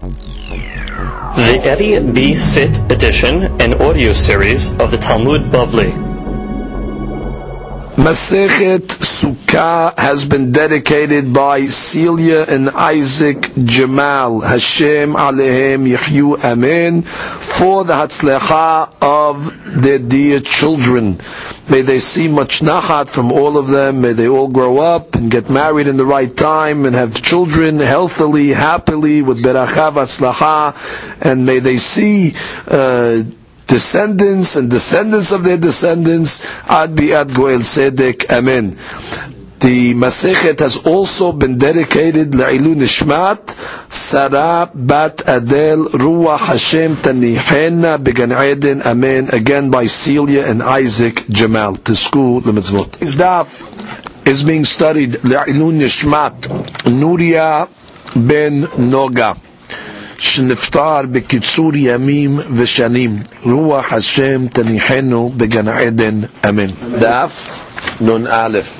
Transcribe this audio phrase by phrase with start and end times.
[0.00, 2.34] The Eddie B.
[2.34, 5.92] Sit edition and audio series of the Talmud Bavli.
[7.96, 14.40] Masechet Sukkah has been dedicated by Celia and Isaac Jamal.
[14.40, 17.02] Hashem Alehem Yehyu Amen.
[17.02, 21.20] For the Hatzlecha of their dear children.
[21.70, 24.00] May they see much nachat from all of them.
[24.00, 27.78] May they all grow up and get married in the right time and have children
[27.78, 30.74] healthily, happily, with berachav atzlacha.
[31.22, 32.34] And may they see
[32.66, 33.22] uh,
[33.68, 38.76] descendants and descendants of their descendants, ad bi'ad goel sedek, amen.
[39.59, 43.49] The Masechet has also been dedicated La'ilu Nishmat,
[43.91, 51.77] Sarah Bat Adel Ruach Hashem Tanihena Began Eden, Amen, again by Celia and Isaac Jamal,
[51.77, 52.97] to school the mitzvot.
[52.97, 56.41] His daf is being studied La'ilu Nishmat,
[56.85, 57.67] Nuria
[58.15, 59.37] Ben Noga.
[60.17, 63.19] שנפטר בקיצור ימים ושנים.
[63.43, 66.71] רוח השם תניחנו בגן עדן, אמן.
[66.99, 67.49] דף
[68.01, 68.78] נ"א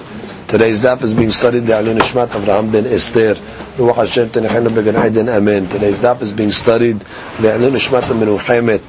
[0.50, 3.36] Today's daf is being studied the Alin Ishmat Avraham ben Esther.
[3.78, 5.68] Amen.
[5.68, 8.80] Today's daf is being studied the Alin Ishmat Menuhemet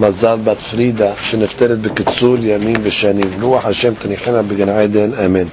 [0.00, 3.32] Mazal Bat Frida Shenefteret Bekitzur Yamin V'Shanim.
[3.38, 5.50] Ruach Hashem Tenechenu Began Amen.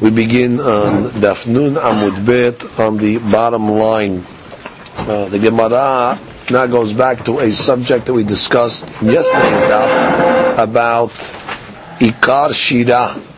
[0.00, 4.24] We begin on Daf Nun Amud on the bottom line.
[4.98, 6.16] Uh, the Gemara
[6.48, 11.10] now goes back to a subject that we discussed yesterday's daf about
[11.98, 13.29] Ikar shira.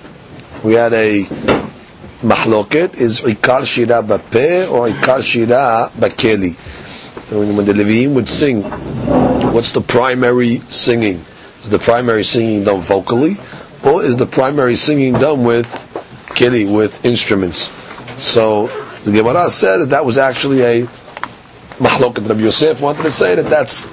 [0.64, 1.24] We had a
[2.22, 6.54] mahloket, is Ikar Shira Bape or Ikar Shira Bakeli.
[7.30, 8.62] When, when the Leviim would sing,
[9.52, 11.24] what's the primary singing?
[11.62, 13.36] Is the primary singing done vocally,
[13.84, 15.66] or is the primary singing done with
[16.36, 17.70] keli, with instruments?
[18.22, 18.68] So
[19.04, 20.82] the Gemara said that that was actually a
[21.78, 22.28] mahloket.
[22.28, 23.84] Rabbi Yosef wanted to say that that's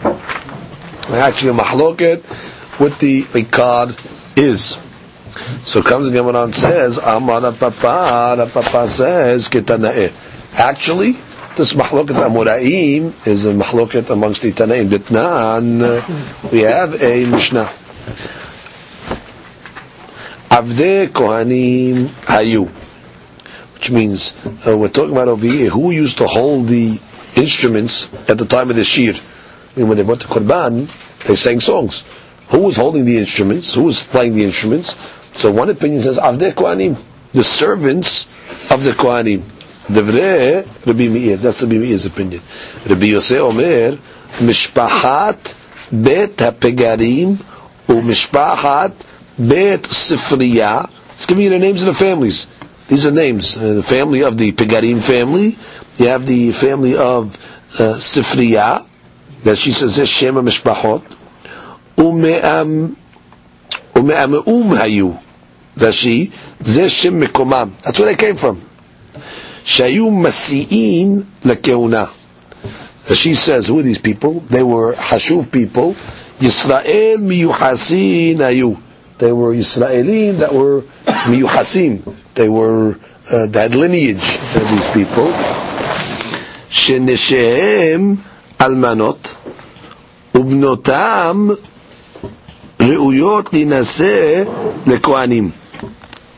[1.14, 4.78] actually a mahloket with the ikad is.
[5.64, 10.12] So comes the Gemara and says, Amar Papa, Papa says, Ketanae.
[10.54, 11.14] Actually,
[11.56, 14.90] this mahloket Amoraim is a mahloket amongst the Tanaim.
[14.90, 17.70] Bitnan, we have a Mishnah.
[20.50, 22.70] Avde Kohanim Hayu.
[23.76, 24.36] Which means,
[24.68, 27.00] uh, we're talking about over here, who used to hold the
[27.36, 29.14] instruments at the time of the shir.
[29.14, 30.88] I mean, when they went to Qurban,
[31.26, 32.04] they sang songs.
[32.50, 33.74] Who was holding the instruments?
[33.74, 34.98] Who was playing the instruments?
[35.34, 36.98] So one opinion says, Avdei Kohanim,
[37.34, 38.28] the servants
[38.72, 39.42] of the Kohanim.
[39.88, 42.42] Devre Rabbi Meir, that's Rabbi Meir's opinion.
[42.88, 43.98] Rabbi Yosef Omer,
[44.38, 45.56] Mishpahat
[45.92, 47.38] Bet HaPegarim
[47.88, 48.94] u'Mishpahat
[49.40, 50.90] Bet Sifriya.
[51.14, 52.48] It's giving you the names of the families.
[52.88, 53.58] These are names.
[53.58, 55.58] Uh, the family of the Pegarim family.
[55.98, 57.36] You have the family of
[57.74, 58.88] uh, Sifriya,
[59.44, 61.04] that she says, Shema Mishpachot.
[61.98, 62.96] Ume'am,
[63.95, 65.21] ume'am um hayu.
[65.77, 67.77] That she, this Shem Mekomam.
[67.83, 68.61] That's where they came from.
[69.65, 72.11] Shayu Masi'in Lekeuna.
[73.13, 74.41] She says, who are these people?
[74.41, 75.95] They were Hashuv people.
[76.39, 78.81] Yisrael miyuhasin ayu.
[79.19, 82.15] They were Yisraelim that were miyuhasim.
[82.35, 82.99] They were
[83.31, 85.33] uh, that lineage of these people.
[86.75, 88.17] שנשים
[88.61, 89.35] אלמנות
[90.35, 91.49] ובנותם
[92.81, 94.43] ראויות להינשא
[94.87, 95.51] לכהנים.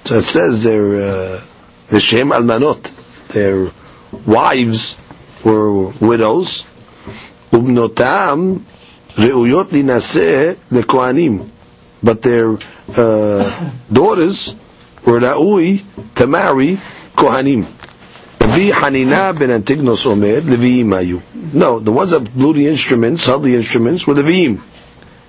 [0.04, 1.40] So it says their
[1.94, 2.90] uh, שהם אלמנות,
[3.30, 3.70] their
[4.26, 4.96] wives
[5.44, 6.64] were widows,
[7.52, 8.54] ובנותם
[9.18, 11.42] ראויות להינשא לכהנים,
[12.04, 12.56] but their
[12.90, 12.98] uh,
[13.92, 14.54] daughters
[15.06, 15.78] were ראוי
[16.14, 16.78] to marry
[17.16, 17.64] kohanim.
[18.56, 21.20] Levi Hanina ben Antignos Omer, Leviim Ayu.
[21.52, 24.60] No, the ones that blew the instruments, held the instruments, were Leviim.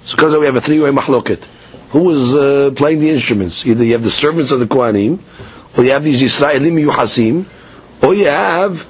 [0.02, 1.44] So because we have a three-way mahloket.
[1.90, 3.66] Who was uh, playing the instruments?
[3.66, 5.18] Either you have the servants of the Kohanim,
[5.76, 7.46] or you have these Yisraelim Yuhasim,
[8.02, 8.86] or you have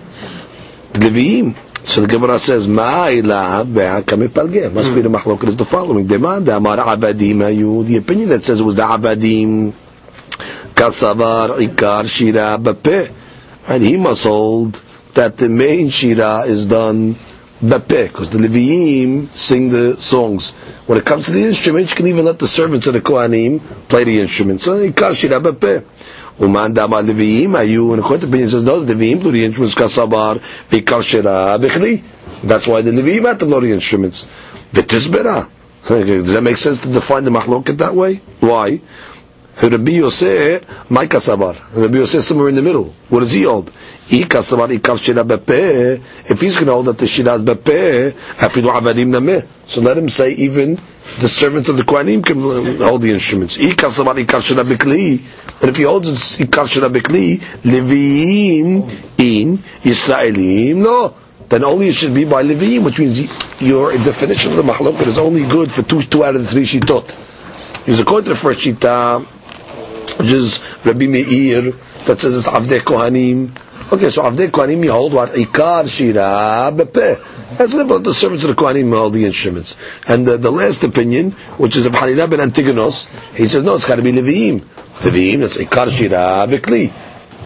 [0.92, 1.56] the Leviim.
[1.84, 4.72] So the Gemara says, Ma'ila be'akamipalgeh.
[4.72, 6.06] Must be the mahloket is the following.
[6.06, 7.86] Demand, Amar Abadim.
[7.86, 9.72] The opinion that says it was the Abadim,
[10.74, 13.12] Kasavar, Ikar, Shira,
[13.68, 14.80] and he must hold
[15.14, 17.16] that the main shira is done
[17.60, 20.52] because the Leviim sing the songs.
[20.86, 23.60] When it comes to the instruments, you can even let the servants of the Kohanim
[23.88, 24.64] play the instruments.
[24.64, 25.84] So shira bepe.
[26.40, 29.74] Uman dama Leviim ayu, and according to opinion says no, the Leviim blew the instruments
[29.76, 30.40] kasabar
[30.70, 32.02] ikar shira bechli.
[32.42, 34.26] That's why the Leviim had to blow the instruments.
[34.72, 38.16] Does that make sense to define the mahloket that way?
[38.40, 38.80] Why?
[39.60, 41.56] Rabbi Yosef, my kasabar.
[41.74, 42.94] Rabbi Yosef somewhere in the middle.
[43.08, 43.72] What does he hold?
[44.08, 44.30] If
[46.40, 49.46] he's going to hold that the shira is bepe, afidu.
[49.66, 50.78] So let him say even
[51.20, 52.40] the servants of the Kohanim can
[52.78, 53.56] hold the instruments.
[53.56, 53.76] And if
[55.76, 58.88] he holds ikar shira bekli, leviim
[59.18, 61.14] in Israelim, no.
[61.48, 63.20] Then only it should be by leviim, which means
[63.60, 66.64] your definition of the mahlok is only good for two, two out of the three
[66.64, 67.84] shitot.
[67.86, 69.26] He's according to the first shita,
[70.18, 71.72] which is Rabbi Meir,
[72.06, 73.50] that says it's Avdei Kohanim.
[73.92, 75.30] Okay, so Avdei Kohanim you hold what?
[75.30, 77.58] Ikar Shira Bepeh.
[77.58, 79.76] That's what about the servants of the Kohanim hold the instruments.
[80.08, 83.86] And the, the last opinion, which is of Hanina ben Antigonos, he says, no, it's
[83.86, 84.60] got to be Leviim.
[84.60, 86.90] Leviim, it's Ikar Shira Bekli.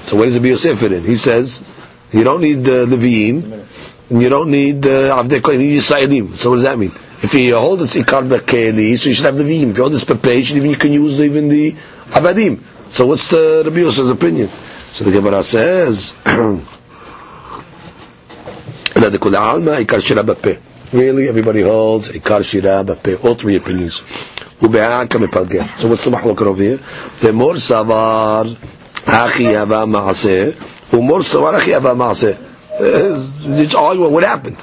[0.06, 1.02] So where does the Yosef fit in?
[1.02, 1.64] He says,
[2.12, 3.66] you don't need the uh, Leviim,
[4.10, 6.36] and you don't need uh, Avdei Kohanim, you need Yisraelim.
[6.36, 6.92] So what does that mean?
[7.22, 9.70] If you hold it's Ikar Bekeli, so you should have Leviim.
[9.70, 11.72] If you hold it's even you can use even the
[12.10, 12.60] Avadim.
[12.90, 14.48] So what's the Rabbi Yosef's opinion?
[14.48, 16.60] So the Gemara says, that
[18.94, 20.22] the kula alma ikar shira
[20.92, 23.22] Really, everybody holds Ikar Shira Bape.
[23.24, 24.04] All three opinions.
[24.58, 26.78] So what's the mahlokat over here?
[27.20, 28.44] The more savar
[29.04, 30.52] hachi hava maaseh,
[30.92, 32.38] umor savar hachi hava maaseh.
[33.60, 34.56] It's all what happened.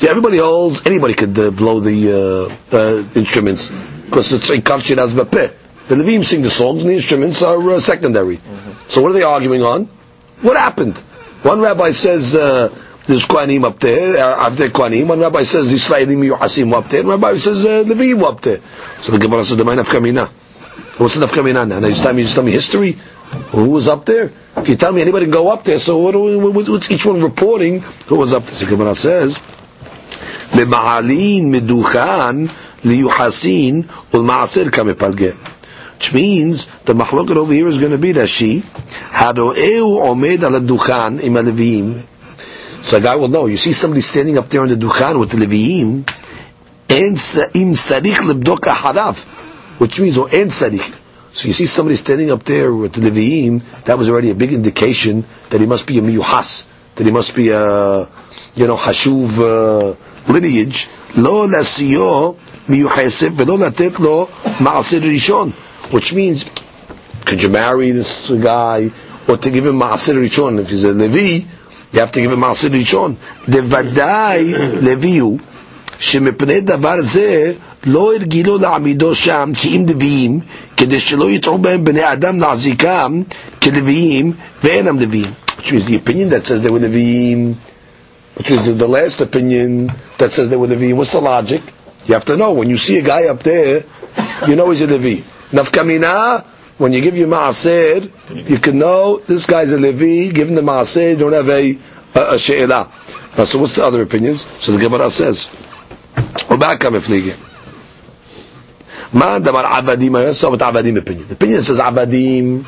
[0.00, 0.86] See, everybody holds.
[0.86, 3.68] Anybody could uh, blow the uh, uh, instruments
[4.06, 5.52] because it's Ikar Shira Bape.
[5.88, 8.38] The Levim sing the songs, and the instruments are uh, secondary.
[8.38, 8.88] Mm-hmm.
[8.88, 9.84] So what are they arguing on?
[10.40, 10.96] What happened?
[11.42, 12.74] One rabbi says uh,
[13.04, 15.06] there's Kohanim up there, uh, Avdei Kohanim.
[15.06, 17.02] One rabbi says Israelim Yuhasim up there.
[17.02, 18.60] One rabbi says uh, Levim up there.
[19.02, 20.28] So the Gemara says, "The nafkamina."
[20.96, 21.78] What's the nafkamina now?
[21.78, 22.92] Now you tell me, you tell me history.
[23.52, 24.32] Who was up there?
[24.56, 27.80] If you tell me anybody can go up there, so what, what's each one reporting
[27.80, 28.54] who was up there?
[28.54, 29.38] So Gemara says,
[36.00, 40.60] Which means the mahloket over here is going to be that she hadoeu omed ala
[40.60, 42.02] duchan im.
[42.82, 43.44] So a guy will know.
[43.46, 46.08] You see somebody standing up there on the duchan with the leviim,
[46.88, 49.16] and im sarich lebdok
[49.78, 50.90] which means or en sarich.
[51.32, 54.52] So you see somebody standing up there with the leviim, that was already a big
[54.52, 58.08] indication that he must be a miyuhas, that he must be a
[58.56, 59.94] you know hashuv uh,
[60.27, 60.87] lineage.
[61.17, 62.35] Lo lasiyo
[62.69, 64.29] miyuhasef velo latet lo
[64.59, 65.51] ma'asir rishon
[65.91, 66.45] which means,
[67.25, 68.91] could you marry this guy,
[69.27, 70.59] or to give him Ma'asir Rishon?
[70.59, 71.45] If he's a Levi,
[71.93, 73.15] you have to give him Ma'asir Rishon.
[73.49, 75.39] דוודאי לוי הוא,
[75.99, 77.53] שמפני דבר זה
[77.85, 80.39] לא הרגילו להעמידו שם כי אם לוויים,
[80.77, 83.21] כדי שלא יטעו בהם בני אדם להחזיקם
[83.61, 85.31] כלוויים ואינם לוויים.
[85.57, 87.55] Which means the opinion that says they were Leviim,
[88.40, 90.94] which is the last opinion that says they were the V.
[90.94, 91.60] What's the logic?
[92.06, 92.52] You have to know.
[92.54, 93.84] When you see a guy up there,
[94.48, 95.20] you know he's a Levi.
[95.50, 96.42] Nafkamina,
[96.78, 98.10] when you give your Maaser,
[98.48, 101.76] you can know this guy's a Levi, give him the Maaser, don't have a,
[102.14, 102.90] a, a Now,
[103.36, 104.46] uh, so what's the other opinions?
[104.58, 105.44] So the Gemara says,
[106.48, 107.36] Ubaka meflige.
[109.12, 111.28] Ma damar abadim, I saw what abadim opinion.
[111.28, 112.62] The opinion says abadim,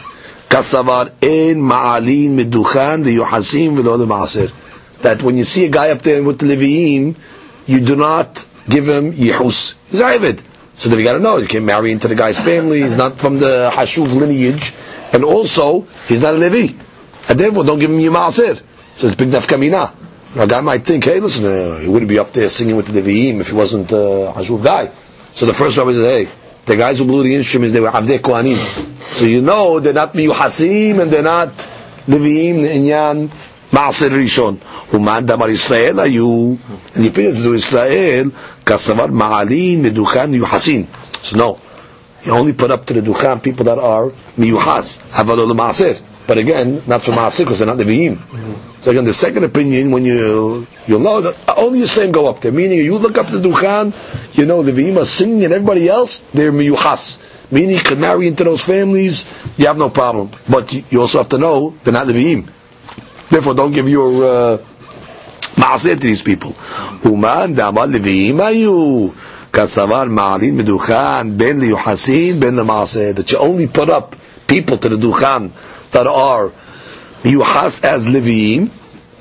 [0.50, 4.52] kasavar en ma'alin midduchan, the yuhasim, v'lo le ma'aser
[5.02, 7.16] that when you see a guy up there with the Leviim
[7.66, 10.42] you do not give him yihus he's a
[10.82, 12.82] so then you got to know you can't marry into the guy's family.
[12.82, 14.74] He's not from the Hashuv lineage,
[15.12, 16.74] and also he's not a Levi,
[17.28, 18.60] and therefore don't give him your maaser.
[18.96, 19.94] So it's big nafkamina.
[20.34, 22.86] Now a guy might think, hey, listen, uh, he wouldn't be up there singing with
[22.86, 24.90] the Leviim if he wasn't a Hashuv guy.
[25.34, 26.28] So the first rabbi says, hey,
[26.66, 28.58] the guys who blew the instruments, they were Avdei Kohanim.
[29.18, 31.50] So you know they're not Miyuhasim and they're not
[32.06, 33.28] Leviim, Inyan,
[33.70, 34.60] Maaser Rishon.
[34.93, 36.53] ומן דמר ישראל היו,
[36.95, 38.29] the opinions of Israel,
[38.65, 40.85] כסבר מעלין, מדוכן, מיוחסין.
[41.23, 41.57] So no,
[42.25, 45.93] you only put up to the dukhan people that are miyuhas, אבל לא למעשר.
[46.27, 48.17] But again, not for ma'asir because they're not nevi'im.
[48.81, 52.41] So again, the second opinion, when you you'll know that only the same go up
[52.41, 52.51] there.
[52.51, 53.93] Meaning, you look up the dukhan,
[54.37, 57.23] you know the nevi'im are singing, and everybody else they're miyuhas.
[57.49, 59.23] Meaning, you can marry into those families,
[59.57, 60.29] you have no problem.
[60.49, 62.49] But you also have to know they're not nevi'im.
[63.29, 64.57] Therefore, don't give your uh,
[65.56, 66.54] Maaseh to these people.
[67.04, 69.14] Uman dama leviim ayu.
[69.50, 73.14] Kasavar ma'alin meduchan ben liyuhasin ben lemaaseh.
[73.14, 74.16] That you only put up
[74.46, 75.50] people to the duchan
[75.92, 76.52] that are
[77.22, 78.70] yuhas as leviim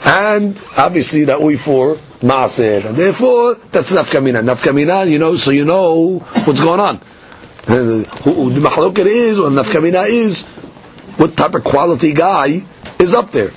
[0.03, 2.85] and obviously that we for maaseh.
[2.85, 4.43] And therefore, that's nafkamina.
[4.43, 6.97] Nafkamina, you know, so you know what's going on.
[7.67, 10.43] Uh, who The mahloket is, or nafkamina is,
[11.17, 12.63] what type of quality guy
[13.00, 13.51] is up there.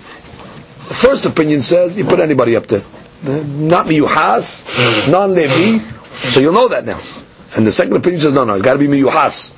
[0.85, 2.83] First opinion says you put anybody up there.
[3.23, 5.79] Not miyuhas, non-levi,
[6.29, 7.01] so you'll know that now.
[7.57, 9.55] And the second opinion says, no, no, it's got to be miyuhas.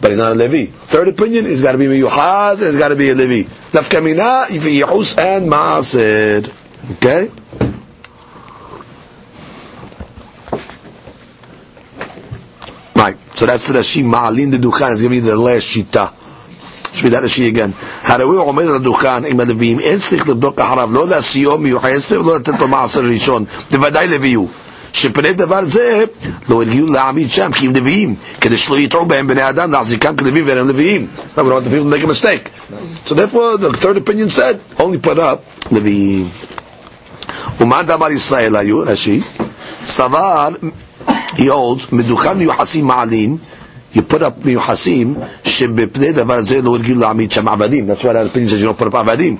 [0.00, 0.66] but he's not a Levi.
[0.66, 3.48] Third opinion, he's got to be miyuhaz, and he's got to be a Levi.
[3.72, 6.52] Nafkamina, yihus and maaser.
[6.96, 7.30] Okay?
[12.94, 13.16] Right.
[13.34, 16.12] So that's the Rashi Ma'alin the Dukhan is going to be the last Shita
[16.93, 17.71] Let's read that Rashi again.
[18.03, 22.59] הראוי עומד על הדוכן עם הלוויים, אין צריך לבדוק אחריו, לא להסיעו מיוחסת ולא לתת
[22.59, 23.45] לו מעשר ראשון.
[23.71, 24.47] בוודאי לוי הוא.
[24.93, 26.03] שפני דבר זה
[26.49, 30.47] לא הרגיעו להעמיד שם כי הם לוויים, כדי שלא יטעו בהם בני אדם להחזיקם כלוויים
[30.47, 31.07] ואינם לוויים.
[31.35, 32.49] We don't want the people to make a mistake.
[33.05, 36.29] So therefore the third opinion said, only put up לוויים.
[37.61, 39.21] ומה דאמר ישראל היו, רש"י?
[39.85, 40.49] סבר
[41.35, 43.37] he holds, מדוכן מיוחסים מעלים,
[43.94, 45.14] you put up מיוחסים,
[45.44, 47.90] שבפני דבר זה לא הרגילו להעמיד שם עבדים.
[47.90, 49.36] That's why that opinion says you don't put up עבדים.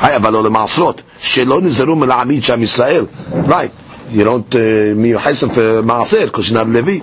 [0.00, 3.06] היי, אבל לא למעשרות, שלא נזהרו מלהעמיד שם ישראל.
[3.48, 3.72] Right.
[4.14, 4.56] You don't uh,
[4.96, 5.44] מיוחס
[5.84, 7.00] מעשר, not לוי.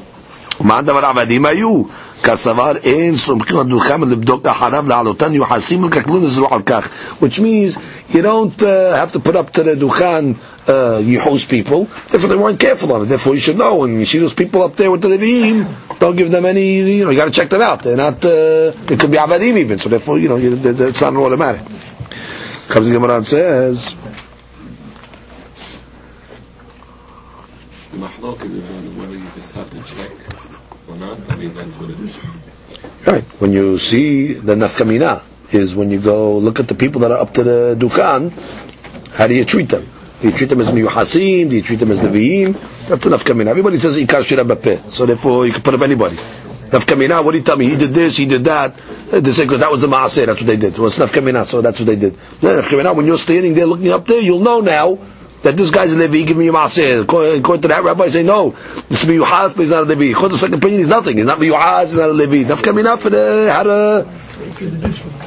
[0.61, 1.83] ומה הדבר עבדים היו?
[2.23, 6.89] כסבר אין סומכים על דוכם לבדוק אחריו לעלותן יוחסים לכך לא נזרו על כך.
[7.21, 7.77] Which means
[8.13, 10.25] you don't uh, have to put up to the דוכן
[10.69, 11.85] uh, you host people.
[12.09, 13.05] Therefore, they weren't careful on it.
[13.05, 16.15] Therefore, you should know when you see those people up there with the Levim, don't
[16.15, 16.75] give them any.
[16.77, 17.81] You know, you got to check them out.
[17.83, 18.23] They're not.
[18.23, 19.79] Uh, it could be Avadim even.
[19.79, 21.61] So therefore, you know, you, it's not an automatic.
[22.67, 23.95] Comes the Gemara and says.
[28.41, 30.11] Is on whether you just have to check
[30.87, 31.17] or not.
[31.29, 32.17] I mean, that's what it is.
[33.05, 33.23] Right.
[33.41, 37.17] When you see the nafkamina is when you go look at the people that are
[37.19, 38.31] up to the dukan,
[39.11, 39.89] how do you treat them?
[40.21, 41.49] Do you treat them as miyuhasim?
[41.49, 42.53] Do you treat them as nevi'im?
[42.87, 43.47] That's the nafkamina.
[43.47, 44.89] Everybody says ikar shira bapeh.
[44.89, 46.17] So therefore you can put up anybody.
[46.17, 47.67] Nafkamina, what do you tell me?
[47.67, 48.75] He did this, he did that.
[49.11, 50.77] They say, because that was the maaseh, that's what they did.
[50.77, 52.13] Well, it's nafkamina, so that's what they did.
[52.41, 54.99] Nafkamina, when you're standing there looking up there, you'll know now
[55.43, 57.01] that this guy's a Levi, give me your maaseh.
[57.01, 58.51] According to that rabbi, say no,
[58.89, 60.11] this is miyuhas, but he's not a Levi.
[60.11, 61.17] According to the second opinion, he's nothing.
[61.17, 62.37] He's not miyuhas, he's not a Levi.
[62.45, 64.07] Enough coming out for the, how to,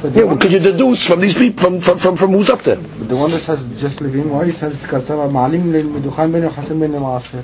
[0.09, 2.75] yeah, what could you deduce from these people, from, from, from, from who's up there?
[2.75, 6.79] But the one that says just Levim, why he says, Kasava ma'alim le'meduchan ben Hasan
[6.79, 7.43] ben ma'aseh?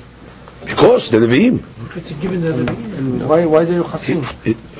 [0.64, 1.64] Because they're Levim.
[1.96, 3.26] It's given the Levim.
[3.26, 4.22] Why, why they're Hasim?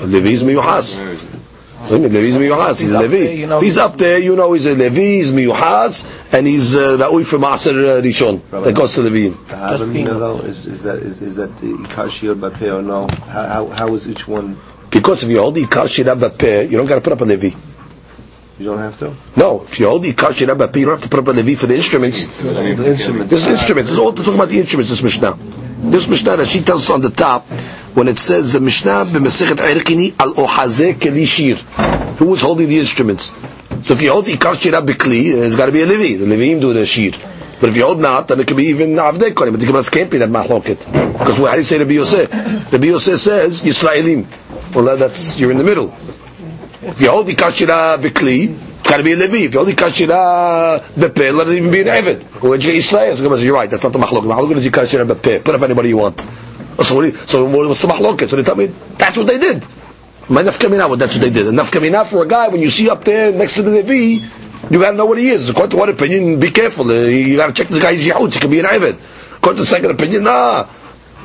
[0.07, 1.40] Levi is miyuhas.
[1.89, 2.81] Levi is miyuhaz.
[2.81, 3.55] He's a Levi.
[3.57, 7.25] If he's up there, you know he's a Levi, he's miyuhaz, and he's uh, ra'ui
[7.25, 8.43] for Maaser uh, Rishon.
[8.51, 9.47] That goes to Leviim.
[9.47, 13.09] The Havamina though is, is that is, is that the Ikar Shiur Bapeh or no?
[13.27, 14.59] How, how how is each one?
[14.91, 17.25] Because if you hold the Ikar Shirah Bapeh, you don't got to put up a
[17.25, 17.57] Levi.
[18.59, 19.17] You don't have to.
[19.37, 21.31] No, if you hold the Ikar Shirah Bapeh, you don't have to put up a
[21.31, 22.27] Levi for the instruments.
[22.27, 23.31] The instrument.
[23.31, 23.91] This is instruments.
[23.91, 25.39] This is all to talk about the instruments, this Mishnah.
[25.91, 27.47] This Mishnah that she tells us on the top,
[27.95, 31.57] when it says the Mishnah b'Mesechet Erkini al Ohazeh Keli Shir.
[32.17, 33.31] Who was holding the instruments?
[33.83, 36.25] So if you hold Ikar Shirah B'Kli, it's got to be a Levi.
[36.25, 37.13] The Leviim do the Shir.
[37.61, 39.51] But if you hold not, then it could be even Avdei Kolim.
[39.51, 40.79] But the Gemara can't be that Mahloket.
[41.13, 42.33] Because how do you say Rabbi Yosef?
[42.73, 44.27] Rabbi Yosef says, Yisraelim.
[44.75, 45.95] Well, that's, you're in the middle.
[46.83, 49.45] If you hold the kashira bikli, it's got to be a levi.
[49.45, 52.23] If you the kashira bepeh, let it even be an eved.
[52.23, 53.17] Who is Israel?
[53.17, 53.69] So you're right.
[53.69, 54.23] That's not the machlok.
[54.23, 55.45] Machlok is the kashira bepeh.
[55.45, 56.19] Put up anybody you want.
[56.83, 58.29] So, what you- so what's the machlok?
[58.29, 59.65] So they tell me that's what they did.
[60.29, 61.47] My nafkamina, what that's what they did.
[61.49, 64.25] And nafkamina for a guy when you see up there next to the levi,
[64.71, 65.51] you got to know what he is.
[65.51, 66.89] According to one opinion, be careful.
[66.91, 68.35] Uh, You got to check this guy's yahutz.
[68.35, 68.97] He could be an eved.
[69.37, 70.67] According to the second opinion, nah.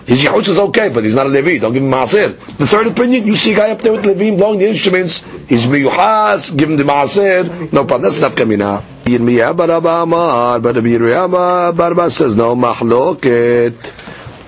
[0.07, 1.57] His Yahutz is okay, but he's not a Levi.
[1.57, 2.37] Don't give him Maaser.
[2.57, 5.23] The third opinion, you see a guy up there with Levim blowing the instruments.
[5.49, 7.73] He's Miyuhas, give him the Maaser.
[7.73, 8.03] No problem.
[8.03, 8.83] That's not Kamina.
[9.05, 13.73] Yirmiyah Baraba Amar, Baraba says, no, Mahloket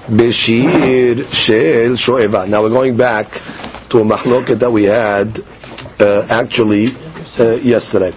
[0.08, 2.48] Beshir Shel Shoeva.
[2.48, 3.30] Now we're going back
[3.90, 5.38] to a Mahloket that we had,
[6.00, 6.96] uh, actually,
[7.38, 8.14] uh, yesterday.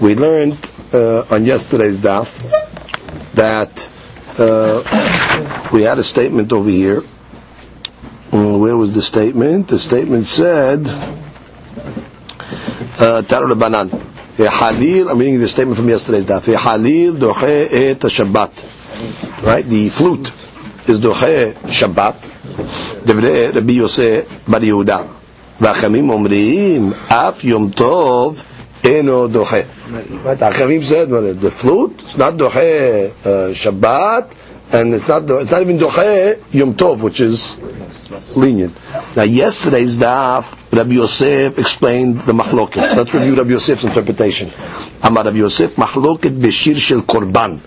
[0.00, 0.56] We learned,
[0.92, 2.32] uh, on yesterday's daf,
[3.34, 3.90] that,
[4.38, 7.02] uh, we had a statement over here.
[8.32, 9.68] Uh, where was the statement?
[9.68, 10.88] The statement said,
[12.98, 13.90] uh, Tarot Banan.
[14.38, 16.44] Halil, I'm reading the statement from yesterday's daf.
[16.56, 19.42] Halil doche et Shabbat.
[19.44, 19.64] Right?
[19.66, 20.32] The flute
[20.88, 22.28] is doche Shabbat.
[23.04, 24.98] דברי רבי יוסף בר יהודה.
[25.60, 28.42] והחכמים אומרים, אף יום טוב
[28.84, 29.56] אינו דוחה.
[30.40, 34.32] החכמים said, well, the flute, it's not doche uh, Shabbat,
[34.72, 37.56] and it's not it's not even doche Yom Tov, which is
[38.34, 38.74] lenient.
[39.14, 42.96] Now yesterday's daf, Rabbi Yosef explained the mahloket.
[42.96, 44.50] Let's review Rabbi Yosef's interpretation.
[45.02, 47.60] Amar Rabbi Yosef mahloket beshir shel korban.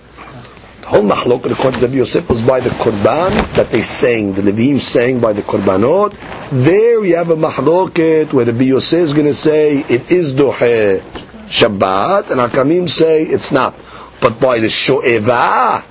[0.85, 4.43] The whole mahloket according to Rabbi Yosef was by the korban that they sang, the
[4.43, 6.13] Levim sang by the korbanot.
[6.51, 11.01] There we have a mahloket where Rabbi Yosef is going to say it is doche
[11.47, 13.73] Shabbat, and Hakamim say it's not.
[14.21, 15.81] But by the sho'eva,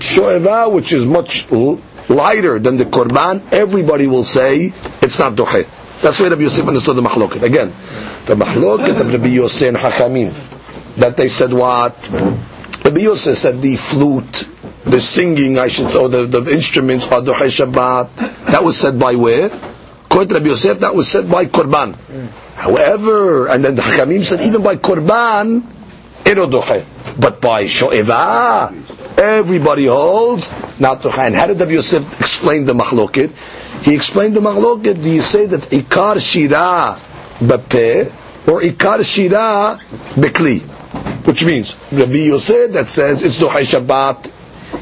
[0.00, 1.50] sho'eva, which is much
[2.08, 5.68] lighter than the korban, everybody will say it's not doche.
[6.00, 7.42] That's way Rabbi Yosef understood the mahloket.
[7.42, 7.68] Again,
[8.24, 10.32] the mahloket of Rabbi Yosef and Hachamim,
[10.96, 11.94] that they said what?
[12.86, 14.48] Rabbi Yosef said the flute,
[14.84, 18.14] the singing, I should say, or the, the instruments are Duhay Shabbat.
[18.46, 19.46] That was said by where?
[20.04, 21.96] According to Rabbi Yosef, that was said by Korban.
[22.54, 25.64] However, and then the Hachamim said even by Korban,
[26.28, 26.84] Ero Duhay.
[27.18, 28.70] But by Sho'eva,
[29.18, 31.26] everybody holds not Duhay.
[31.26, 33.32] And how did Rabbi Yosef explain the mahloket?
[33.82, 35.02] He explained the mahloket.
[35.02, 36.94] Do you say that Ikar Shira
[37.40, 38.12] Bapeh
[38.46, 39.80] or Ikar Shira
[40.14, 40.75] Bekli?
[41.24, 44.30] Which means Rabbi Yosef that says it's Duhay Shabbat.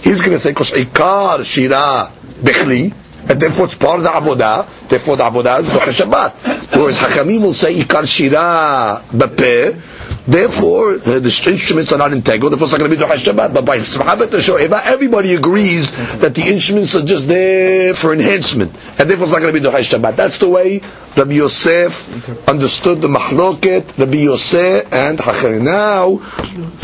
[0.03, 2.11] He's going to say because Ikar Shira
[2.43, 2.93] Bechli,
[3.29, 4.89] and therefore it's part of the Avodah.
[4.89, 6.77] Therefore the Avodah is Duhay Shabbat.
[6.77, 9.81] Whereas Hakamim will say Ikar Shira Bapeh.
[10.27, 12.49] Therefore, uh, the instruments are not integral.
[12.49, 13.53] Therefore, it's not going to be Duhay Shabbat.
[13.53, 15.91] But by Smahabet Shoeva, everybody agrees
[16.21, 19.67] that the instruments are just there for enhancement, and therefore it's not going to be
[19.67, 20.17] Duhay Shabbat.
[20.17, 20.81] That's the way
[21.15, 25.63] Rabbi Yosef understood the Mahloket, Rabbi Yosef and Hachamim.
[25.63, 26.17] Now,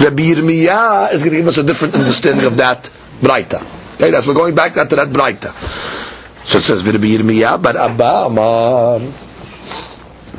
[0.05, 2.91] Rabbi Yirmiyah is going to give us a different understanding of that
[3.23, 3.63] Braita.
[3.95, 5.55] Okay, that's we're going back now to that Braita.
[6.45, 9.01] So it says Rabbi Yirmiyah, but Abba Amar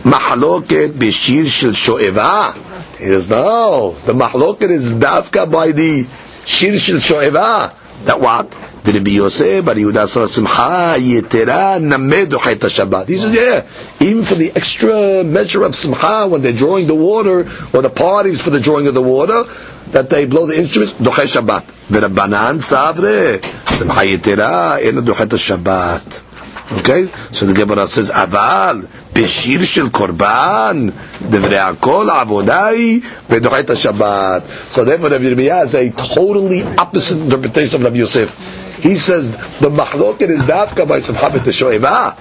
[0.03, 2.70] Mahloket b'shir shel shoeva.
[3.01, 6.07] He says, no, the mahloket is dafka by the
[6.45, 7.73] shir shel shoeva.
[8.05, 8.51] That what?
[8.83, 13.07] The Rabbi Yosef, Bar Yehuda Sar Simcha, Yetera, Namedu Hayta Shabbat.
[13.07, 13.67] He says, yeah,
[13.99, 18.39] even for the extra measure of Simcha, when they're drawing the water, or the parties
[18.39, 19.43] for the drawing of the water,
[19.91, 21.63] that they blow the instruments, Duchay Shabbat.
[21.89, 26.30] V'Rabbanan Savre, Simcha Yetera, Ena Duchay Shabbat.
[26.72, 27.08] Okay?
[27.32, 30.86] So the Gemara says, Aval, בשיר של קורבן,
[31.30, 34.42] דברי הכל, העבודה היא ודוחה את השבת.
[34.72, 38.36] So therefore Rabbi Yirmiyah has a totally opposite interpretation of Rabbi Yosef.
[38.80, 42.16] He says, the mahloket is dafka by Samchabit Shoeva.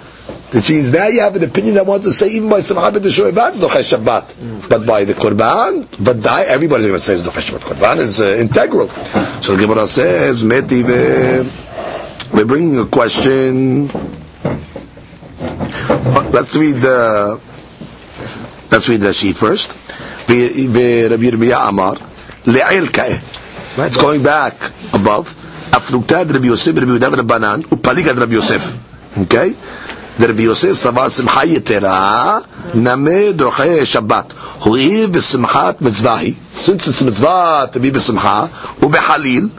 [0.53, 3.49] Which means now you have an opinion that wants to say even by Samchabit Shoeva
[3.49, 4.69] it's Doche Shabbat.
[4.69, 7.59] But by the Korban, but die, everybody's going to say it's Doche Shabbat.
[7.59, 8.87] Korban is uh, integral.
[9.41, 11.51] So the Gemara says, Metive,
[12.33, 13.89] we're bringing a question
[15.59, 17.39] let's read the
[18.71, 19.73] let's read Rashi first.
[20.27, 21.95] Rabbi Yirmiyah Amar
[22.45, 23.21] le'el ka'eh.
[23.85, 24.55] It's going back
[24.93, 25.35] above.
[25.71, 28.79] Afluktad Rabbi Yosef Rabbi Yehuda Rabbanan upaligad Rabbi Yosef.
[29.17, 29.55] Okay.
[30.17, 32.39] The Rabbi Yosef סבר שמחה יתרה,
[32.73, 34.33] נמה דוחה שבת.
[34.59, 36.33] הואיל ושמחת מצווה היא,
[36.65, 38.45] since it's mitzvah to be בשמחה,
[38.81, 39.49] ובחליל,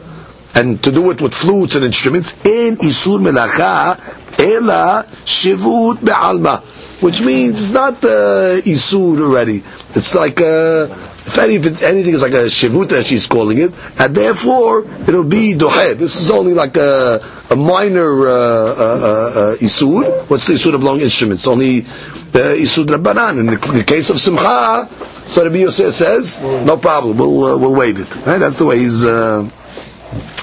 [0.55, 3.93] and to do it with flutes and instruments, אין איסור מלאכה
[4.42, 6.60] Ela shivut be'alma,
[7.00, 9.62] which means it's not uh, isur already.
[9.94, 10.88] It's like uh,
[11.26, 15.24] if, any, if anything is like a shivut as she's calling it, and therefore it'll
[15.24, 15.98] be dohed.
[15.98, 20.28] This is only like a, a minor uh, uh, uh, isur.
[20.28, 21.46] What's the isur of long instruments?
[21.46, 23.38] Only the isur rabbanan.
[23.38, 24.88] In the, the case of simcha,
[25.26, 28.14] so Rabbi Yosef says, no problem, we'll uh, we'll waive it.
[28.26, 28.38] Right?
[28.38, 29.48] That's the way he's uh,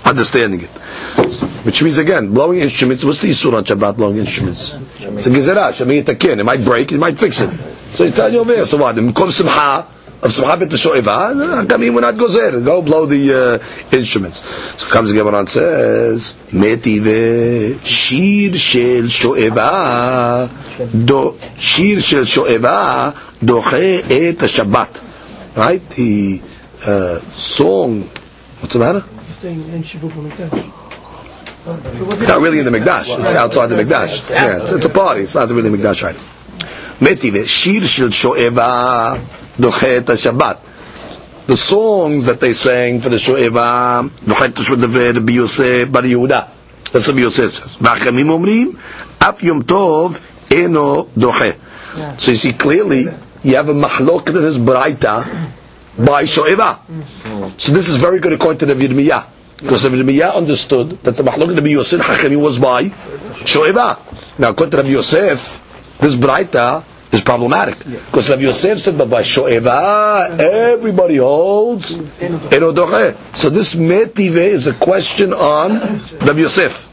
[0.06, 0.70] understanding it.
[1.64, 3.04] Which means again, blowing instruments.
[3.04, 4.74] What's the issue on Shabbat blowing instruments?
[4.74, 5.72] It's a gezerah.
[5.72, 6.40] Shemi yitakin.
[6.40, 6.92] It might break.
[6.92, 7.50] It might fix it.
[7.92, 8.66] So he's telling you over here.
[8.66, 8.96] So what?
[8.96, 9.88] Mikom simcha
[10.22, 11.72] of simcha bet shoeva.
[11.72, 12.64] I mean, we're not gozer.
[12.64, 14.44] Go blow the uh, instruments.
[14.80, 20.50] So comes the Gemara and says, metive shir shel shoeva
[21.06, 25.56] do shir shel shoeva doche et Shabbat.
[25.56, 25.90] Right?
[25.90, 26.42] The
[26.86, 28.04] uh, song.
[28.60, 29.04] What's the matter?
[31.66, 33.20] It's not really in the Mikdash.
[33.20, 34.30] It's outside the Mikdash.
[34.30, 35.22] Yeah, it's, it's a party.
[35.22, 36.16] It's not really Mikdash right.
[37.02, 39.20] Metive, shir shel shoeva
[39.58, 40.60] dochet Shabbat.
[41.48, 46.50] The songs that they sang for the shoeva dochet Shabbat Rabbi Yosef Bar Yehuda.
[46.92, 47.78] That's what Rabbi Yosef says.
[47.78, 48.78] V'achamim omrim
[49.22, 51.58] af yom tov eno doche.
[52.20, 53.06] So you see clearly
[53.44, 55.52] you have a mahlok that is braita
[55.98, 56.80] by shoeva.
[56.86, 57.60] Mm.
[57.60, 59.26] So this is very good according to the Yirmiyah.
[59.62, 62.86] Because Rabbi understood that the Mahlok Rabbi Yosef Hachemi was by
[63.44, 64.00] Shoeva.
[64.40, 67.80] Now, according to Rabbi Yosef, this Braita is problematic.
[67.80, 73.16] Because Rabbi Yosef said, but by Shoeva, everybody holds Enodoche.
[73.36, 75.74] So this Metive is a question on
[76.20, 76.88] Rabbi Yosef.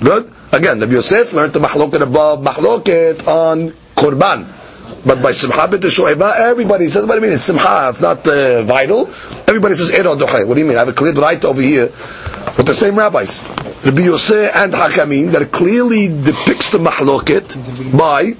[0.00, 0.32] Good?
[0.52, 4.61] Again, Rabbi Yosef learned the Mahloket above Mahloket on Korban.
[5.04, 7.32] But by Simcha b'te Shoeva, everybody says, what do you mean?
[7.32, 9.12] It's Simcha, it's not uh, vital.
[9.48, 10.46] Everybody says, Ero Doche.
[10.46, 10.76] What do you mean?
[10.76, 11.86] I have a clear right over here
[12.56, 13.44] with the same rabbis.
[13.84, 18.32] Rabbi Yosef and Hakamim, that clearly depicts the Mahloket by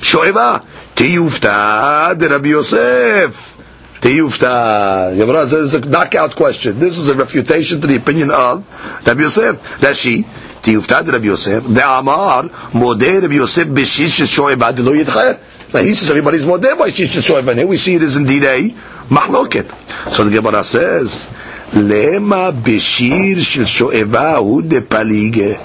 [0.00, 0.64] Shoeva.
[0.94, 3.58] Tiyufta de Rabbi Yosef.
[4.00, 5.16] Tiyufta.
[5.16, 6.78] Gemara says it's a knockout question.
[6.78, 8.64] This is a refutation to the opinion of
[9.06, 9.80] Rabbi Yosef.
[9.80, 10.24] Rashi.
[10.62, 11.64] Tiyufta de Rabbi Yosef.
[11.64, 15.40] The Amar modeh Rabbi Yosef b'shish shoyba de lo yitchayet.
[15.74, 17.48] Now he says everybody's modeh by shish shoyba.
[17.50, 18.68] And here we see it is indeed a
[19.08, 19.68] mahloket.
[20.12, 21.28] So the Gemara says,
[21.72, 25.58] lema b'shir shel shoyba hu de palige.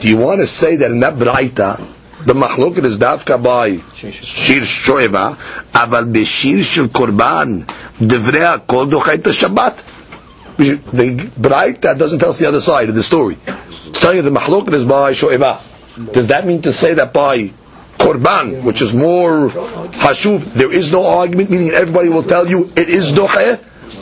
[0.00, 1.78] Do you want to say that in that braita,
[2.26, 7.64] the mahloket is dafka by shir shoeva, aval b'shir shel korban,
[8.00, 9.92] divrei hakol dochay את Shabbat.
[10.56, 13.38] The braita doesn't tell us the other side of the story.
[13.86, 15.60] It's telling you the mahloket is by shoeva.
[16.12, 17.52] Does that mean to say that by
[18.04, 22.88] korban, which is more hashuv, there is no argument, meaning everybody will tell you it
[22.88, 23.60] is doche?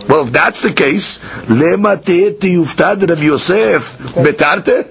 [0.09, 4.89] Well, if that's the case, lema yuftad Rabbi Yosef betarte,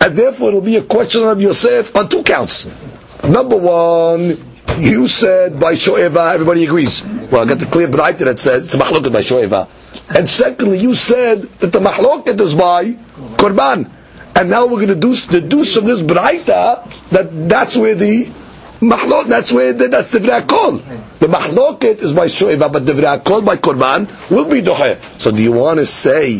[0.00, 2.66] and therefore it'll be a question of Yosef on two counts.
[3.22, 4.36] Number one,
[4.78, 7.04] you said by Shoeva, everybody agrees.
[7.04, 9.68] Well, I got the clear braita that says it's mahloket by Shoeva.
[10.14, 12.92] And secondly, you said that the mahloket is by
[13.36, 13.90] Korban.
[14.40, 18.24] And now we're going to do deduce from this braita that that's where the
[18.80, 20.80] mahlok, that's where the, that's the v'rakol.
[21.18, 24.98] The mahloket is by shoeva, but the v'rakol by korban will be dohe.
[25.20, 26.38] So do you want to say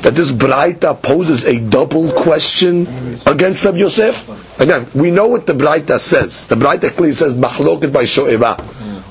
[0.00, 2.86] that this braita poses a double question
[3.26, 4.58] against Rabbi Yosef?
[4.58, 6.46] Again, we know what the braita says.
[6.46, 8.56] The braita clearly says mahloket by shoeva.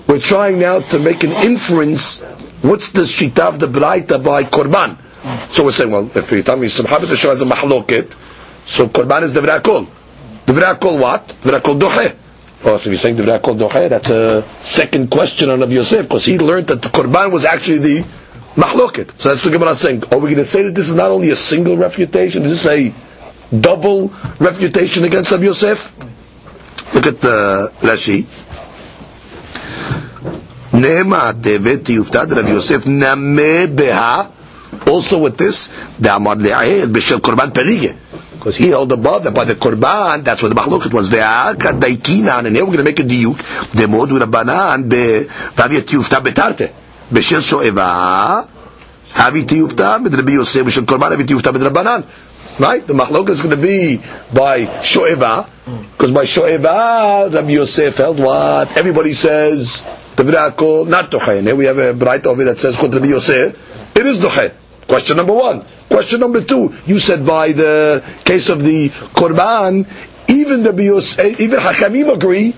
[0.07, 2.23] We're trying now to make an inference.
[2.63, 4.97] What's the shita of the braita by korban?
[5.49, 8.15] So we're saying, well, if you're telling me Subhanat Hashem has a mahloket,
[8.65, 9.87] so Korban is Devrei HaKol.
[10.45, 11.27] Devrei HaKol what?
[11.41, 12.15] Devrei HaKol Doche.
[12.63, 16.03] Oh, so if you're saying Devrei HaKol Doche, that's a second question on Rabbi Yosef,
[16.07, 18.05] because he learned that the Korban was actually the
[18.55, 19.19] mahloket.
[19.19, 20.03] So that's what Gemara is saying.
[20.11, 22.67] Are we going to say that this is not only a single refutation, this is
[22.67, 22.93] a
[23.57, 25.93] double refutation against Rabbi Yosef?
[26.93, 28.23] Look at the Rashi.
[30.71, 34.31] Nema tevet yuftad Rabbi Yosef name beha
[34.87, 35.67] also with this,
[35.99, 37.95] the Amar Le'ayed, B'Shel Korban Pelige.
[38.33, 41.09] Because he held above that by the Korban, that's what the Mahloket was.
[41.09, 43.35] Ve'aka Daikinan, and here we're going to make a diuk,
[43.71, 46.71] Demodu Rabbanan, V'avia Tiyufta Betarte.
[47.11, 48.47] B'Shel Sho'eva,
[49.11, 52.05] Havi Tiyufta, B'd Rabbi Yosef, B'Shel Korban, Havi Tiyufta, B'd Rabbanan.
[52.59, 52.85] Right?
[52.85, 53.97] The Mahloket is going to be
[54.33, 55.47] by Sho'eva,
[55.91, 58.75] because by Sho'eva, Rabbi Yosef held what?
[58.77, 59.83] Everybody says,
[60.15, 61.13] the V'rakol, not.
[61.13, 64.53] And here we have a bright over that says, Rabbi Yosef, it is Doche.
[64.87, 65.63] Question number one.
[65.89, 66.73] Question number two.
[66.85, 69.85] You said by the case of the Korban,
[70.29, 72.55] even the Bios, even Hakamim agree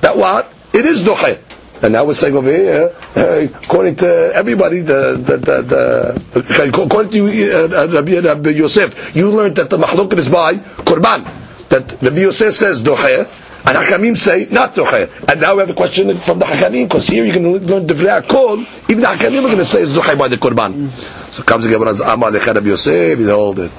[0.00, 0.52] that what?
[0.72, 1.40] It is Doche.
[1.82, 7.10] And now we're saying over here, uh, according to everybody, the, the, the, the according
[7.12, 11.24] to uh, Rabbi, Rabbi Yosef, you learned that the Mahlokat is by Korban.
[11.68, 13.28] That Rabbi Yosef says Doche,
[13.64, 15.10] and Hakamim say not Doche.
[15.28, 18.22] And now we have a question from the Hakamim, because here you can learn Divrei
[18.22, 20.90] HaKol, even the Hakamim are going to say it's Doche by the Korban.
[21.30, 23.72] So comes the Gemara's Amar Lecha Rabbi Yosef, you hold it.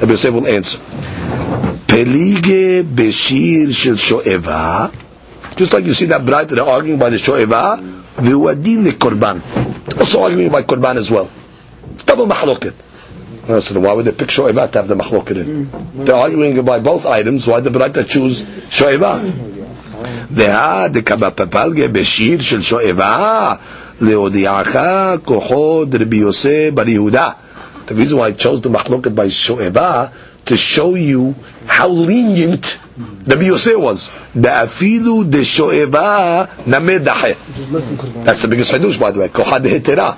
[0.00, 0.78] Rabbi Yosef will answer.
[1.86, 4.92] Pelige Beshir Shel Sho'eva,
[5.56, 7.78] just like you see that braita, they're arguing by the Sho'eva,
[8.16, 9.42] V'uadin the Korban.
[9.98, 11.30] Also arguing by Korban as well.
[12.06, 12.72] Double mahloket.
[13.47, 16.05] Uh, so why would they pick Sho'eva to have the mahloket in?
[16.05, 19.57] They're arguing by both items, why the Braita choose Sho'eva?
[20.31, 23.53] והא דקבא פפלגה בשיר של שואבה
[24.01, 24.75] להודיעך
[25.25, 27.29] כוחו דרבי יוסף בר יהודה.
[27.87, 30.11] The reason why I chose the mahloket by Sho'eva
[30.45, 32.79] to show you how lenient
[33.25, 34.11] Rabbi Yosef was.
[34.35, 37.35] Da'afilu de Sho'eva namedahe.
[38.23, 39.29] That's the biggest hadush, by the way.
[39.29, 40.17] Koha de hetera.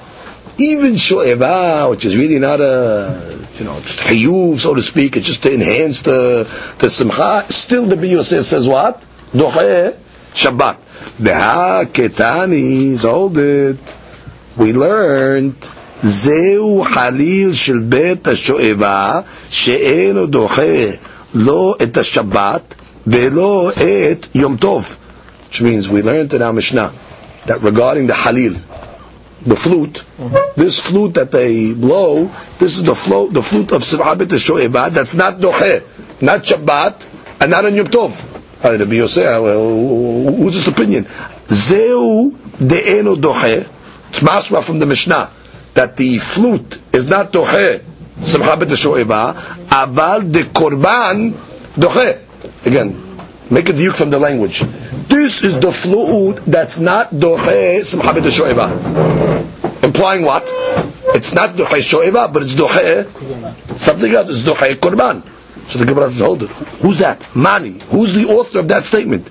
[0.58, 5.44] Even Sho'eva, which is really not a, you know, hayuv, so to speak, it's just
[5.44, 6.48] to enhance the,
[6.80, 9.02] the simcha, still the Rabbi Yosef says what?
[9.32, 9.96] Dohe
[10.34, 10.78] Shabbat.
[11.22, 13.96] Beha ketani, hold it.
[14.58, 15.70] We learned
[16.02, 20.86] זהו חליל של בית השואבה שאינו דוחה
[21.34, 22.76] לא את השבת
[23.08, 24.98] ולא את יום טוב.
[25.50, 26.92] Which means we learned in our Mishnah
[27.46, 28.56] that regarding the halil,
[29.47, 30.05] the flute,
[30.57, 35.15] this flute that they blow, this is the flute, the flute of Sirabit Shoeva, that's
[35.15, 35.83] not dohe,
[36.21, 37.07] not Shabbat,
[37.41, 38.37] and not on Yom Tov.
[38.63, 41.07] Rabbi Yosef, uh, who's this opinion?
[41.49, 43.69] Zeu de'eno dohe,
[44.09, 45.31] it's masra from the Mishnah
[45.75, 47.83] that the flute is not doche
[48.23, 49.35] simcha bet shoeva,
[49.69, 51.33] aval the korban
[51.77, 52.19] doche.
[52.65, 53.19] Again,
[53.51, 54.63] make a diuk from the language.
[55.09, 59.06] This is the flute that's not doche simcha bet shoeva.
[59.97, 60.45] Implying what?
[61.17, 64.29] It's not doche shoeva, but it's doche something else.
[64.29, 65.23] It's doche korban.
[65.71, 66.51] So the Gemara says, hold it.
[66.83, 67.35] Who's that?
[67.35, 67.81] Mani.
[67.89, 69.31] Who's the author of that statement?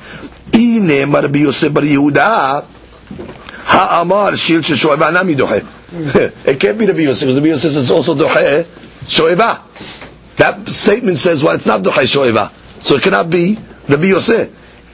[0.56, 5.64] Ine Rabbi Yosef Bar Yehuda Ha'amar shil shoeva nami dohe.
[6.48, 8.64] It can't be Rabbi Yosef because Rabbi Yosef says it's also dohe
[9.06, 9.62] shoeva.
[10.38, 12.52] That statement says well it's not dohe shoeva,
[12.82, 13.56] so it cannot be
[13.88, 14.50] Rabbi Yosef.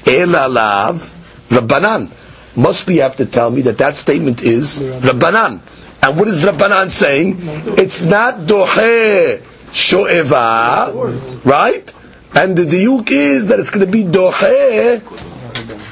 [0.06, 1.16] Ela lav
[1.48, 2.12] Rabbanan.
[2.56, 5.62] Must be have to tell me that that statement is Rabbanan.
[6.04, 7.38] And what is Rabbanan saying?
[7.78, 11.94] It's not dohe shoeva, right?
[12.34, 15.00] And the diuk is that it's going to be dohe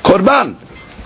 [0.04, 0.56] korban.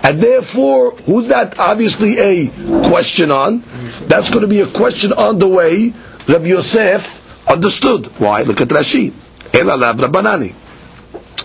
[0.02, 2.48] And therefore, who's that obviously a
[2.88, 3.62] question on?
[4.02, 5.94] That's going to be a question on the way
[6.28, 8.06] Rabbi Yosef understood.
[8.18, 8.42] Why?
[8.42, 9.12] Look at Rashi.
[9.52, 10.52] Ela lav Rabbanani.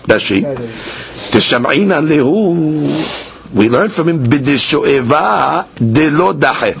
[0.06, 0.42] Rashi.
[1.30, 6.75] Tisham'ina lehu We learn from him b'dishoeva delo dahe.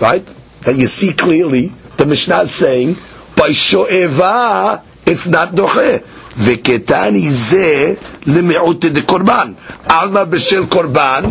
[0.00, 0.26] Right?
[0.62, 2.96] That you see clearly the Mishnah is saying
[3.36, 6.02] by shoeva it's not dohe.
[6.36, 7.94] וכתני זה
[8.26, 9.52] למיעוט דקורבן.
[9.86, 11.24] עלמא בשל קורבן,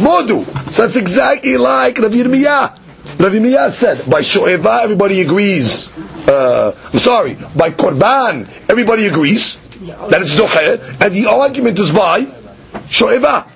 [0.00, 0.44] מודו.
[0.70, 2.78] So that's exactly like Rav Yirmiyah.
[3.18, 5.88] Rav Yirmiyah said, by shoeva everybody agrees.
[6.28, 9.56] Uh, I'm sorry, by korban everybody agrees
[10.10, 12.26] that it's doche, and the argument is by
[12.86, 13.48] shoeva.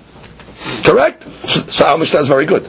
[0.83, 1.23] Correct?
[1.47, 2.67] So, our Mishnah is very good.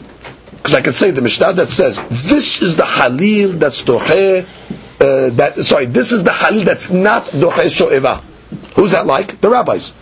[0.53, 5.31] Because I can say the Mishnah that says, this is the halil that's dohe, uh,
[5.37, 8.23] that, sorry, this is the halil that's not dohe sho'eva.
[8.77, 9.41] Who's that like?
[9.41, 9.95] The rabbis.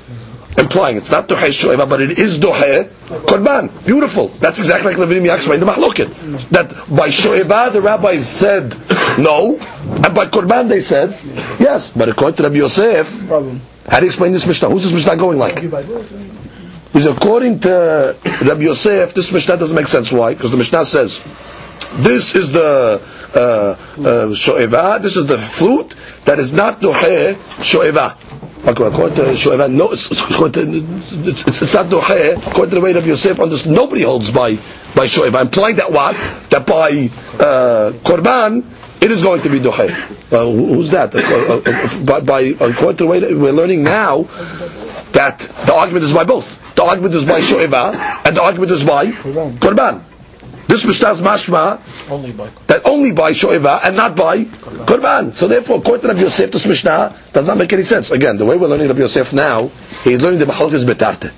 [0.59, 3.71] Implying it's not dohe sho'eva, but it is dohe korban.
[3.87, 4.29] Beautiful.
[4.29, 6.51] That's exactly like Levinim Yakshma in the Mahloket.
[6.51, 8.77] That by sho'eva the rabbis said
[9.19, 11.17] no, and by korban they said
[11.59, 11.91] yes.
[11.91, 14.69] But according to Rabbi Yosef, how do you explain this Mishnah?
[14.69, 15.63] Who's this Mishnah going like?
[16.93, 20.11] Because according to Rabbi Yosef, this Mishnah doesn't make sense.
[20.11, 20.35] Why?
[20.35, 21.21] Because the Mishnah says,
[21.99, 23.01] this is the
[23.35, 28.17] uh, uh, this is the flute that is not dohe sho'eva.
[28.67, 32.37] According to sho'eva, no, it's, it's, it's, it's not dohe.
[32.37, 34.57] According to the way Rabbi Yosef understood, nobody holds by
[34.95, 35.43] by sho'eva.
[35.43, 36.15] Implying that what?
[36.51, 38.65] That by uh, korban,
[39.01, 39.91] it is going to be dohe.
[40.33, 41.15] Uh, who's that?
[41.15, 44.25] Uh, uh, by, by according to the way we're learning now,
[45.13, 46.75] that the argument is by both.
[46.75, 47.95] The argument is by sho'eva,
[48.27, 50.03] and the argument is by korban.
[50.71, 55.35] This Mishnah is mashma Only by that only by sho'eva and not by korban.
[55.35, 58.13] So therefore, according to Rabbi Yosef, this Mishnah does not make any sense.
[58.13, 59.71] Again, the way we're learning Rabbi Yosef now,
[60.05, 61.33] he's learning the mahloket is betarte.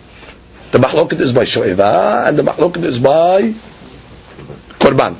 [0.72, 3.54] The mahloket is by sho'eva, and the mahloket is by
[4.78, 5.16] korban.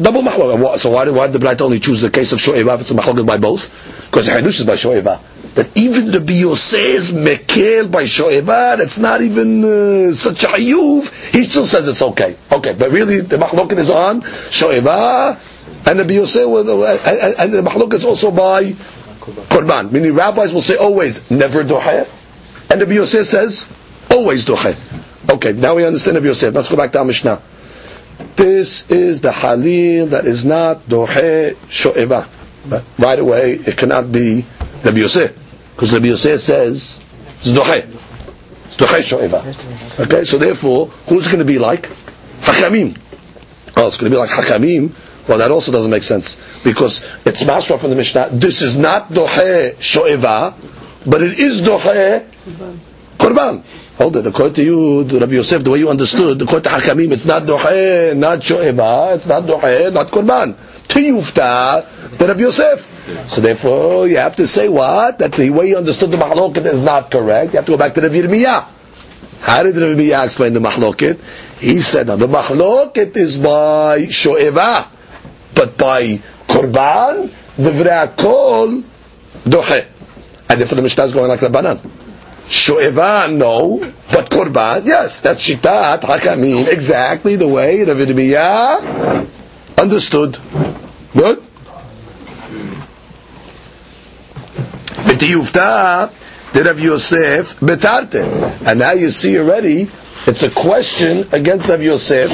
[0.00, 0.78] Double mahloket.
[0.78, 2.90] So why did, why did the Braita only choose the case of sho'eva if it's
[2.92, 3.74] a mahloket by both?
[4.06, 5.20] Because the hadush is by sho'eva.
[5.58, 11.42] That even Rabbi Yosef mekel by sho'eva, that's not even uh, such a hayuv, he
[11.42, 12.36] still says it's okay.
[12.52, 15.36] Okay, but really the mahloket is on sho'eva,
[15.84, 19.90] and Rabbi Yosef, uh, and and the mahloket is also by korban.
[19.90, 22.06] Meaning rabbis will say always, never dohe,
[22.70, 23.66] and Rabbi Yosef says,
[24.12, 24.76] always dohe.
[25.28, 26.54] Okay, now we understand Rabbi Yosef.
[26.54, 27.42] Let's go back to our Mishnah.
[28.36, 32.28] This is the halil that is not dohe sho'eva.
[32.96, 34.46] Right away, it cannot be
[34.84, 35.37] Rabbi Yosef.
[35.78, 37.00] Because Rabbi Yosef says.
[37.38, 40.00] It's dohe sho'eva.
[40.00, 41.88] Okay, so therefore, who's going to be like?
[42.40, 42.98] Hakamim.
[43.76, 44.92] Oh, it's going to be like Hakamim.
[45.28, 46.36] Well, that also doesn't make sense.
[46.64, 48.30] Because it's mashma from the Mishnah.
[48.32, 50.54] This is not dohe sho'eva,
[51.08, 52.26] but it is dohe
[53.18, 53.62] korban.
[53.98, 54.26] Hold it.
[54.26, 58.16] According to you, Rabbi Yosef, the way you understood, according to Hakamim, it's not dohe,
[58.16, 60.56] not sho'eva, it's not dohe, not korban.
[60.88, 63.28] Tiyufta, the Rabbi Yosef.
[63.28, 65.18] So therefore, you have to say what?
[65.18, 67.52] That the way you understood the mahloket is not correct.
[67.52, 68.68] You have to go back to Rabbi Yirmiyah.
[69.40, 71.20] How did Rabbi Yirmiyah explain the mahloket?
[71.60, 74.88] He said, now the mahloket is by sho'eva,
[75.54, 78.82] but by korban, the v'rakol,
[79.44, 79.86] dohe.
[80.48, 81.78] And therefore the Mishnah is going like Rabbanan.
[82.46, 83.78] Sho'eva, no,
[84.10, 89.28] but korban, yes, that's shitat hakamim, exactly the way Rabbi Yirmiyah
[89.78, 90.38] understood.
[91.14, 91.42] Good?
[95.06, 96.12] B'tiyufta,
[96.52, 98.22] the Rav Yosef betarte.
[98.66, 99.90] And now you see already,
[100.26, 102.30] it's a question against Rav Yosef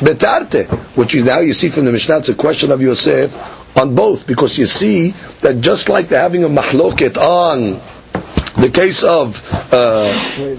[0.00, 0.66] betarte.
[0.96, 3.36] Which you now you see from the Mishnah, it's a question of Yosef
[3.76, 7.80] on both, because you see that just like they're having a mahloket on
[8.60, 9.42] the case of
[9.72, 10.12] uh,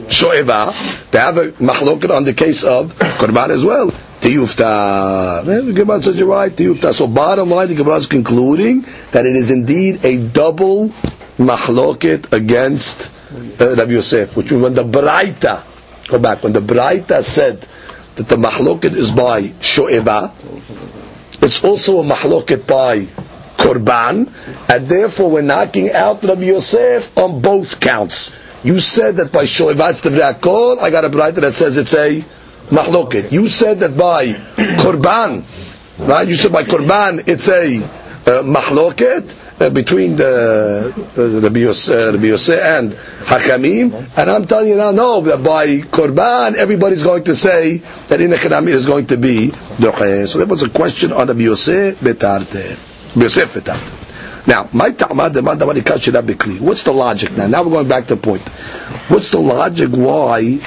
[0.09, 3.91] sho'eva, they have a mahloket on the case of korban as well.
[4.25, 5.45] Tiyufta.
[5.45, 6.51] The Gemara says you're right.
[6.51, 6.93] Tiyufta.
[6.95, 10.89] So bottom line, the Gemara is concluding that it is indeed a double
[11.37, 13.11] mahloket against
[13.61, 15.63] uh, Rabbi Yosef, which means when the Braita,
[16.07, 17.67] go back, when the Braita said
[18.15, 20.31] that the mahloket is by sho'eva,
[21.43, 23.01] it's also a mahloket by
[23.57, 24.31] korban,
[24.67, 28.35] and therefore we're knocking out Rabbi Yosef on both counts.
[28.63, 30.79] You said that by sho'eva it's the v'rakol.
[30.79, 32.25] I got a brayta that says it's a
[32.69, 33.31] Mahloket.
[33.31, 35.43] You said that by Korban,
[35.99, 36.27] right?
[36.27, 41.59] You said by Korban it's a uh, Mahloket uh, between the uh, Rabbi
[42.11, 42.91] Rabbi Yosef and
[43.25, 48.19] Hakamim, and I'm telling you now, no, that by Korban everybody's going to say that
[48.19, 50.27] in Echanami is going to be Doche.
[50.27, 52.77] So there was a question on Rabbi Yosef Betarte.
[53.15, 54.01] Rabbi Yosef Betarte.
[54.47, 55.59] Now, my ta'amad demand.
[55.63, 57.47] What's the logic now?
[57.47, 58.47] Now we're going back to the point.
[59.09, 60.59] What's the logic why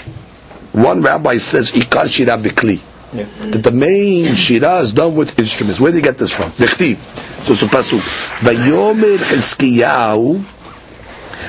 [0.73, 2.81] one rabbi says ikar shira bikli?
[3.13, 5.81] That the main shira is done with instruments.
[5.81, 6.53] Where do you get this from?
[6.53, 6.97] Dichtiv.
[7.45, 8.01] So it's a pasuk.
[8.41, 10.45] Vayomer Hizkiyahu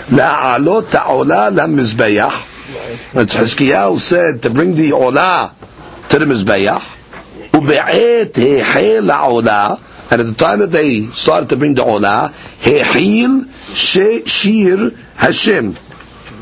[0.07, 2.45] la'alot ta'ola lamizbayah.
[3.15, 5.53] And Hizkiyahu said to bring the olah
[6.09, 6.79] to the mizbayah.
[7.51, 13.47] Ube'et hehe la'olah and at the time that they started to bring the olah, hehil
[13.75, 15.77] she shir Hashem.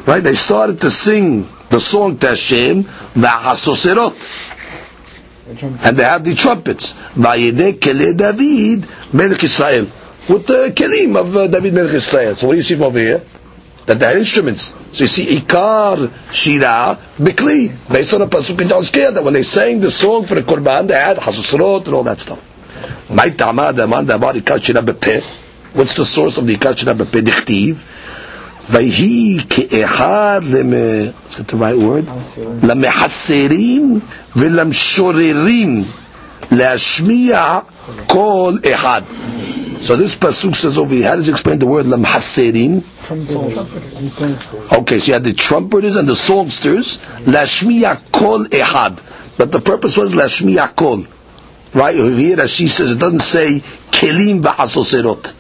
[0.06, 0.24] Right?
[0.24, 4.44] They started to sing the song to Hashem, v'hasoserot.
[5.86, 6.94] And they have the trumpets.
[7.16, 9.88] Vayedeh kele David melech Israel.
[10.28, 12.36] With the kelim of uh, David melech Israel.
[12.36, 13.22] So what do you see from over here?
[13.86, 14.76] That they had instruments.
[14.92, 19.44] So you see Ikar Shira Bikli, based on a pasuk in Yozkiyah, that when they
[19.44, 22.44] sang the song for the Qurban, they had hasoserot and all that stuff.
[23.10, 25.24] My ta'amad amad amar ikar shira bepeh.
[25.74, 27.22] What's the source of the ikar shira bepeh?
[27.22, 27.86] Dichtiv.
[28.71, 30.73] ויהי כאחד למ...
[31.29, 32.11] let's get the right word,
[32.63, 34.01] למחסרים
[34.37, 35.85] ולמשוררים
[36.51, 37.59] להשמיע
[38.07, 39.03] קול אחד.
[39.81, 42.83] So this pasuk says over here, how does it explain the word למחסרים?
[44.73, 48.93] Okay, so you had the trumpeters and the songsters, להשמיע קול אחד.
[49.39, 51.07] But the purpose was להשמיע קול.
[51.75, 51.97] Right?
[51.97, 55.33] Over here, Rashi says, it doesn't say kelim v'hasoserot.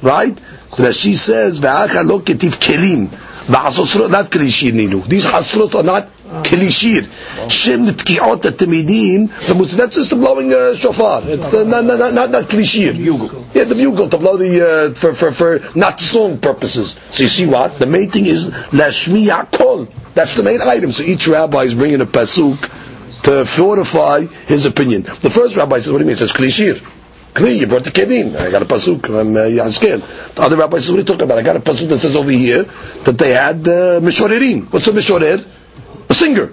[0.00, 0.38] Right?
[0.69, 5.07] So Rashi says, v'acha lo ketiv kelim v'hasoserot, not kelishir nilu.
[5.07, 6.09] These hasoserot are not
[6.43, 7.49] kelishir.
[7.49, 9.29] Shem tki'ot at-tamidim,
[9.77, 11.21] that's just the blowing uh, shofar.
[11.25, 12.93] It's uh, not, not, not, not kelishir.
[13.55, 16.99] Yeah, the bugle to blow the, uh, for, for, for not song purposes.
[17.09, 17.79] So you see what?
[17.79, 19.87] The main thing is, lashmiya kol.
[20.13, 20.91] That's the main item.
[20.91, 22.59] So each rabbi is bringing a pasuk
[23.23, 25.03] to fortify his opinion.
[25.03, 26.13] The first rabbi says, what do you mean?
[26.13, 26.83] It says klishir.
[27.37, 28.35] Kli, you brought the kedim.
[28.35, 30.33] I got a pasuk from uh, Yazkel.
[30.33, 31.37] The other rabbi says, what are you talking about?
[31.37, 34.71] I got a pasuk that says over here that they had uh, mishorerim.
[34.73, 35.45] What's a mishorer?
[36.09, 36.47] A singer.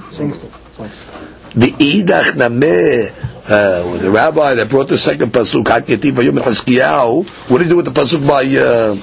[1.55, 3.11] The idach nameh,
[3.49, 7.77] uh, the rabbi that brought the second pasuk, Haketiv Vayom Haskiyahu, what did he do
[7.77, 9.01] with the pasuk by, uh,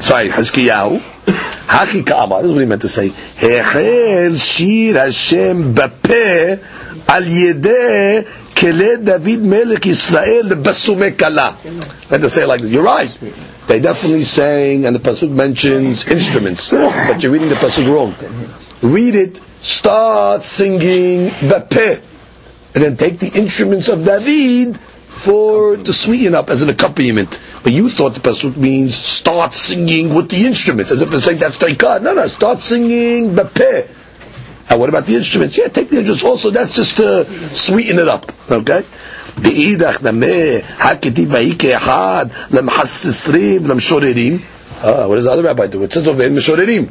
[0.00, 1.02] sorry, Haskiyahu?
[1.66, 3.08] Haki Ka'amar, this is what he meant to say.
[3.08, 6.62] Hechel shir Hashem bapeh
[7.08, 11.56] al yedeh kele David melech Yisrael basume kala.
[12.10, 12.62] Meant to say like.
[12.62, 13.10] You're right.
[13.66, 18.14] They definitely sang, and the pasuk mentions instruments, but you're reading the pasuk wrong.
[18.80, 19.40] Read it.
[19.60, 22.00] Start singing bapeh,
[22.74, 24.78] and then take the instruments of David
[25.08, 27.40] for to sweeten up as an accompaniment.
[27.64, 31.38] But you thought the pasuk means start singing with the instruments, as if they're saying
[31.38, 32.02] that's taikad.
[32.02, 33.88] No, no, start singing bapeh.
[34.69, 35.57] And what about the instruments?
[35.57, 36.49] Yeah, take the instruments also.
[36.49, 38.31] That's just to sweeten it up.
[38.49, 38.83] Okay.
[39.37, 40.25] באידך נמה,
[40.79, 44.39] הכתיב ויהי כאחד, למחססרים, למשוררים.
[44.83, 45.83] Ah, what does the other rabbi do?
[45.83, 46.89] It says over there, משוררים.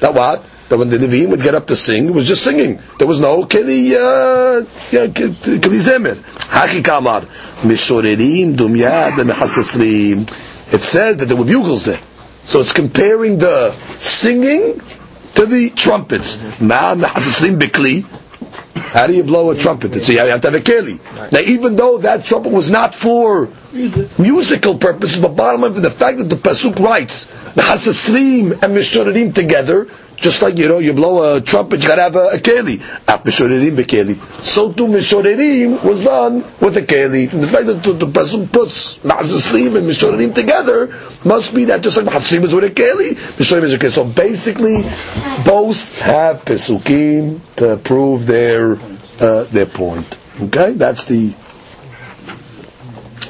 [0.00, 0.44] That what?
[0.68, 2.78] That when the Levim would get up to sing, it was just singing.
[2.98, 6.14] There was no keli, uh, yeah, keli zemer.
[6.14, 7.22] Haki kamar.
[7.62, 10.30] Mishorerim, dumyad, mehasesrim.
[10.72, 12.00] It said that there were bugles there.
[12.44, 14.80] So it's comparing the singing
[15.35, 16.37] to the trumpets.
[18.75, 19.93] How do you blow a trumpet?
[20.03, 20.99] So you have to have a keli.
[21.31, 23.49] Now, even though that trumpet was not for
[24.17, 29.87] musical purposes, but bottom line, the fact that the pasuk writes mehasesrim and mishorerim together,
[30.17, 32.77] just like you know, you blow a trumpet, you gotta have a, a keli.
[33.23, 34.15] Mishorerim bekeli.
[34.41, 37.29] So too mishorerim was done with a keli.
[37.29, 41.95] The fact that the, the pasuk puts mehasesrim and mishorerim together must be that just
[41.97, 43.91] like mehasesrim is with a keli, mishorerim is a keli.
[43.91, 44.81] So basically,
[45.45, 48.73] both have pesukim to prove their
[49.19, 50.17] uh, their point.
[50.41, 51.33] Okay, that's the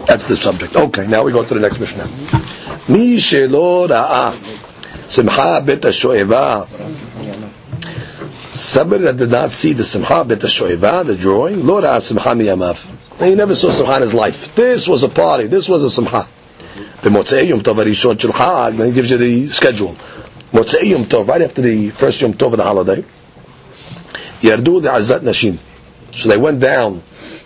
[0.08, 0.76] that's the subject.
[0.76, 2.08] Okay, now we go to the next Mishnah.
[2.90, 4.73] Mi shelo ra'a
[5.08, 6.68] Simcha Bet HaShoeva.
[8.56, 12.90] Somebody that did not see the Simcha Bet HaShoeva, the drawing, Lord Simcha Miyamav.
[13.20, 14.56] He never saw Simcha in his life.
[14.56, 15.48] This was a party.
[15.48, 16.28] This was a Simcha.
[17.02, 19.96] The Motzei Yom Tov Arishon Shel Chag, then gives you the schedule.
[20.52, 23.04] Motzei Yom Tov, right after the first Yom Tov of the holiday,
[24.42, 25.58] Yardu the Azat Nashim.
[26.14, 27.04] So they went down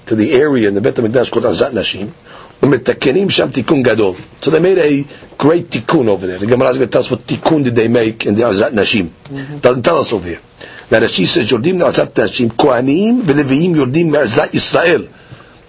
[0.07, 2.13] to the area in the Bet HaMikdash called Azat Nashim.
[2.59, 5.03] So they made a
[5.37, 6.37] great tikkun over there.
[6.37, 8.71] The Gemara is going to tell us what tikkun did they make in the Azat
[8.71, 9.09] Nashim.
[9.09, 9.57] Mm-hmm.
[9.57, 10.41] Doesn't tell us over here.
[10.89, 15.09] Now Rashi says, Yordim Me'ezat Nashim, Kohanim, V'Leviim Yordim Me'ezat Yisrael.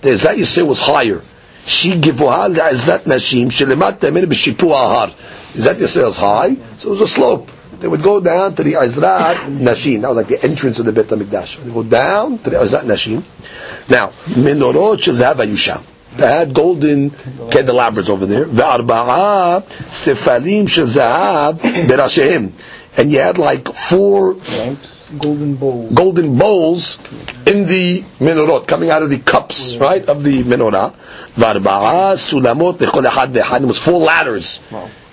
[0.00, 1.22] The Ezat Yisrael was higher.
[1.64, 5.12] She givoha le'ezat nashim, shelemat temen b'shipu ahar.
[5.54, 7.50] Ezat Yisrael is high, so it was a slope.
[7.80, 10.00] They would go down to the Ezrat Nashim.
[10.02, 11.62] That was like the entrance of the Beit HaMikdash.
[11.62, 13.22] They go down to the Ezrat Nashim.
[13.88, 15.80] Now, menorot shezav ayusha.
[16.16, 18.44] They had golden candelabras over there.
[18.46, 22.52] Ve'arba'a sefalim shezav berashehem.
[22.96, 24.36] And you had like four
[25.16, 25.88] Golden bowl.
[25.90, 26.98] golden bowls
[27.46, 30.94] in the menorot, coming out of the cups, right, of the menorah.
[31.34, 33.32] Varba'a sulamot lechol echad.
[33.32, 34.61] There was four ladders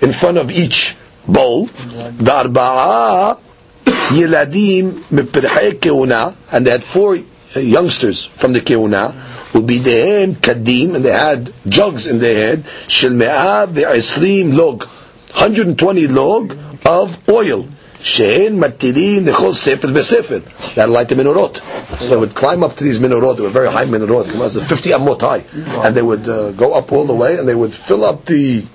[0.02, 1.68] in front of each bowl.
[1.68, 3.38] Varba'a
[3.86, 7.16] yeladim mepirhei keuna, and they had four
[7.56, 9.14] uh, youngsters from the keuna.
[9.54, 12.66] Ubidehem kadim, and they had jugs in their head.
[12.88, 17.68] Shel me'ah ve'esrim log, 120 log of oil.
[17.98, 20.44] Shein matirin nechol sefer besefer.
[20.76, 21.62] That light the menorot.
[22.00, 23.38] So they would climb up to these menorot.
[23.38, 24.30] They were very high menorot.
[24.30, 25.44] It was 50 amot high,
[25.86, 28.66] and they would uh, go up all the way, and they would fill up the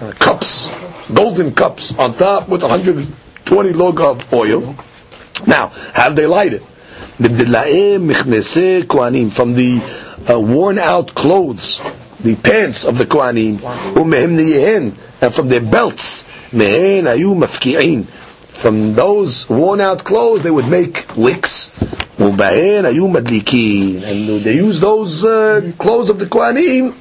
[0.00, 0.70] uh, cups,
[1.12, 4.76] golden cups, on top with 120 log of oil.
[5.46, 6.62] Now, how did they light it?
[7.18, 7.46] From the
[10.28, 11.80] uh, worn out clothes,
[12.20, 16.24] the pants of the kohanim, niyehen, and from their belts.
[18.46, 21.80] From those worn out clothes, they would make wicks.
[22.18, 22.76] And they
[24.56, 26.94] use those uh, clothes of the kohanim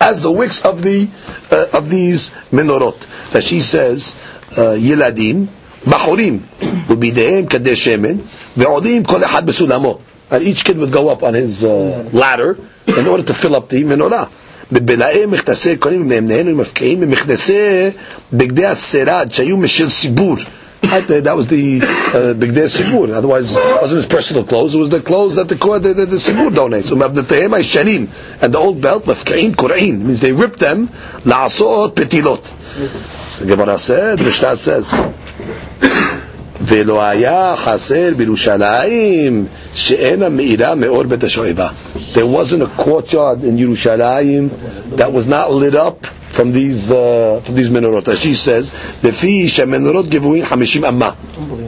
[0.00, 1.08] as the wicks of the
[1.50, 3.06] uh, of these menorot.
[3.32, 4.16] That she says,
[4.50, 5.48] Yiladim,
[5.82, 6.38] Bachurim,
[6.88, 8.26] Ubideim Kadeh Shemen,
[8.56, 10.00] Ve'odim Kol Echad Besulamo
[10.31, 12.57] And each kid would go up on his uh, ladder
[12.87, 14.29] in order to fill up the menorah.
[14.71, 17.89] בבלעי מכנסי כהנים ומאמניהם ומפקיעים במכנסי
[18.33, 20.35] בגדי הסרד שהיו משל סיבור.
[20.83, 23.11] Right, that that was the uh, bigdei sibur.
[23.11, 24.75] Otherwise, it wasn't his personal clothes.
[24.75, 26.91] It was the clothes that the the, the, the sibur donates.
[26.91, 28.09] Umabdetehim shanim
[28.41, 30.89] and the old belt mafkain kur'in means they ripped them
[31.23, 33.39] la'asot petilot.
[33.39, 34.91] The Gemara said, the Mishnah says.
[36.61, 41.67] ולא היה חסר בירושלים שאין המאירה מאור בית השואבה.
[42.13, 44.49] There wasn't a courtyard in Yerushalayim
[44.97, 48.07] that was not lit up from these uh, from these menorot.
[48.07, 48.71] As she says,
[49.03, 51.09] לפי שהמנורות גבוהים 50 אמה.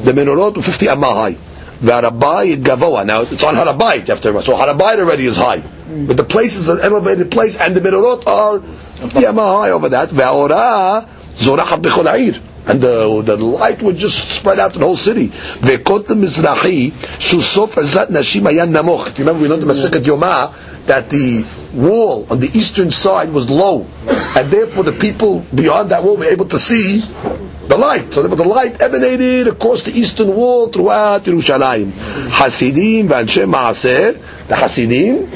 [0.06, 1.36] The menorot were 50 אמה high.
[1.82, 3.04] והרבית גבוה.
[3.06, 5.62] Now it's on Harabayit after so Harabayit already is high.
[6.08, 8.62] But the place is an elevated place and the menorot are
[9.02, 10.14] 50 אמה high over that.
[10.14, 11.00] והאורה
[11.38, 12.40] זורחת בכל העיר.
[12.67, 15.29] And the, the light would just spread out to the whole city.
[15.29, 19.09] Vekot Mizrahi, Shusof Ezrat Nashim Ayan Namoch.
[19.09, 20.55] If you remember, we learned in Masechet Yoma
[20.87, 21.45] that the
[21.75, 26.25] wall on the eastern side was low, and therefore the people beyond that wall were
[26.25, 28.13] able to see the light.
[28.13, 31.93] So therefore the light emanated across the eastern wall throughout Yerushalayim.
[32.29, 35.31] Hasidim v'anshe Maaseh, the Hasidim,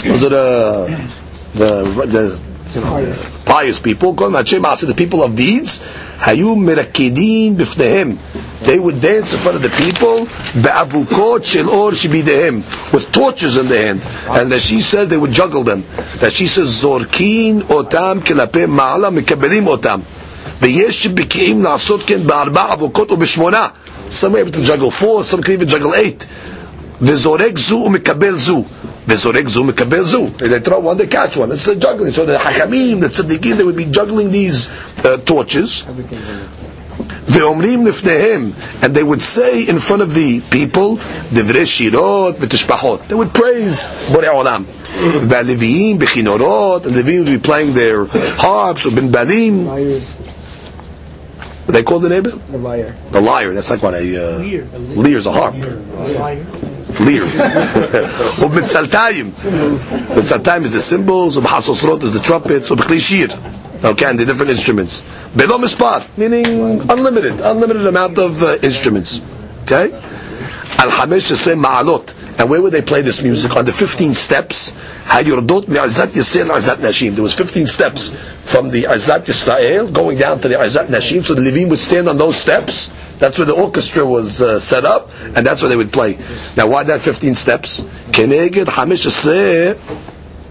[0.00, 1.10] those are the
[1.54, 1.84] the,
[2.72, 5.80] the pious people, the people of deeds.
[6.21, 8.17] Hayu merakidin b'fnehem.
[8.61, 10.25] They would dance in front of the people,
[10.61, 14.01] be'avukot shel or shibidehem, with torches in their hand.
[14.29, 15.83] And as she says, they would juggle them.
[16.19, 20.03] That she says, zorkin otam kelape ma'ala mekabelim otam.
[20.61, 23.67] ויש שבקיאים לעשות כן בארבע אבוקות ובשמונה.
[24.09, 26.25] Some are able to juggle four, some can even juggle eight.
[27.01, 28.63] וזורק זו ומקבל זו.
[29.08, 30.26] וזורק זו מקבל זו.
[30.38, 31.50] They throw one, they catch one.
[31.52, 32.12] It's a juggling.
[32.12, 34.68] So the חכמים, the tzaddikim, they would be juggling these
[35.04, 35.84] uh, torches.
[37.28, 40.98] ואומרים לפניהם, and they would say in front of the people,
[41.32, 43.00] דברי שירות ותשבחות.
[43.08, 44.64] They would praise בורא עולם.
[45.28, 48.06] והלוויים בכינורות, and the Leviim would be playing their
[48.40, 49.68] harps, ובנבלים.
[51.68, 52.32] They call the neighbor?
[52.50, 52.94] The lyre.
[53.12, 55.54] The lyre, that's like what a, uh, a is a harp.
[57.00, 57.24] Lear.
[57.24, 57.28] or
[58.52, 59.30] Mitzaltayim.
[59.30, 64.50] Mitzaltayim is the cymbals, or Hasosrot is the trumpets, or B'kli Okay, and the different
[64.50, 65.02] instruments.
[65.36, 66.46] Below Mispar, meaning
[66.88, 69.34] unlimited, unlimited amount of uh, instruments.
[69.64, 69.92] Okay?
[70.78, 72.14] Al Hamesh Yisrael Ma'alot.
[72.38, 73.54] And where would they play this music?
[73.56, 74.72] On the 15 steps.
[75.04, 77.14] Hayurdot Mi'azat Yisrael Azat Nashim.
[77.14, 81.24] There was 15 steps from the Azat Yisrael going down to the Azat Nashim.
[81.24, 82.92] So the Levim would stand on those steps
[83.22, 86.18] that's where the orchestra was uh, set up, and that's where they would play.
[86.56, 87.78] Now, why not 15 steps?
[88.10, 89.76] Keneged Hamish Shir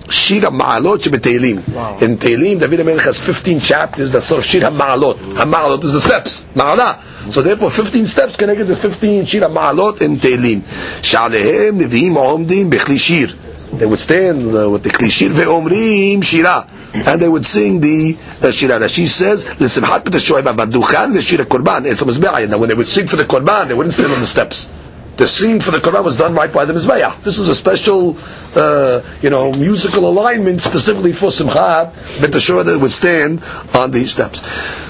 [0.08, 2.02] HaMa'alot Shebeteilim.
[2.02, 5.16] In Teilim, David HaMelech has 15 chapters that sort of Shira Maalot.
[5.16, 6.46] HaMa'alot is the steps.
[6.56, 7.30] Ma'ala.
[7.30, 10.62] So therefore, 15 steps Keneged the 15 Shira Maalot in Teilim.
[11.02, 13.36] Sha'alehem Nevi'im Omdim Bechli Shir.
[13.74, 18.18] They would stand uh, with the Kli Shir Ve'omrim shira and they would sing the
[18.42, 18.80] uh, Shira.
[18.80, 21.86] Rashi says L'simhat b'teshoim avaduchan v'shira korban.
[21.90, 24.20] It's a mizbeah now when they would sing for the korban they wouldn't stand on
[24.20, 24.72] the steps.
[25.18, 27.22] The singing for the korban was done right by the mizbeah.
[27.24, 28.18] This is a special
[28.56, 34.42] uh, you know musical alignment specifically for Simchat the that would stand on these steps.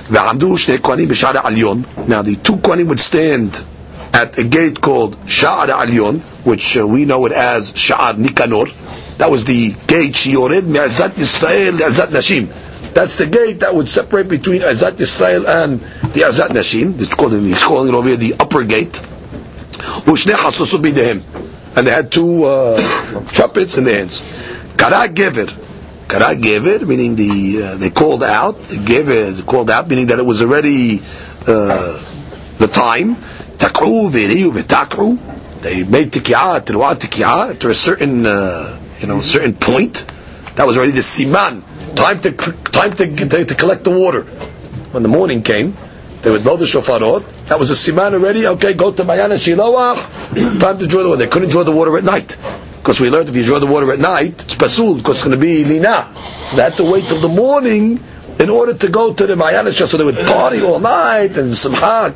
[0.09, 0.39] Now the
[2.43, 3.65] two kohanim would stand
[4.13, 8.67] at a gate called Sha'ar Alyon, which uh, we know it as Sha'ar Nikanor,
[9.17, 12.93] that was the gate Shiored, Mi'azat Yisrael, Azat Nashim.
[12.93, 15.79] That's the gate that would separate between Azat Yisrael and
[16.13, 16.99] the Azat Nashim.
[16.99, 18.93] It's called, he's calling it over here the upper gate.
[18.93, 21.23] Ushne bidehim.
[21.75, 24.21] And they had two uh, trumpets in their hands.
[24.77, 25.47] Kara Gever.
[26.09, 30.25] Kara Gever, meaning the, uh, they called out, the Gever called out, meaning that it
[30.25, 31.01] was already
[31.47, 32.03] uh,
[32.57, 33.15] the time.
[33.15, 35.61] Tak'u v'iriyu v'tak'u.
[35.61, 40.05] They made tikiyah, teruah tikiyah, to a certain, uh, you know, a certain point.
[40.55, 41.63] That was already the siman.
[41.95, 44.23] Time to, time to, to, to collect the water.
[44.91, 45.75] When the morning came,
[46.21, 47.47] they would blow the shofarot.
[47.47, 48.45] That was a siman already.
[48.47, 50.59] Okay, go to Mayana Shiloah.
[50.59, 51.19] Time to draw the water.
[51.19, 52.37] They couldn't draw the water at night.
[52.77, 55.37] Because we learned if you draw the water at night, it's pasul, because it's going
[55.37, 56.11] to be lina.
[56.47, 57.99] So they had to wait till the morning
[58.39, 59.71] in order to go to the Mayana.
[59.71, 62.11] So they would party all night and simcha.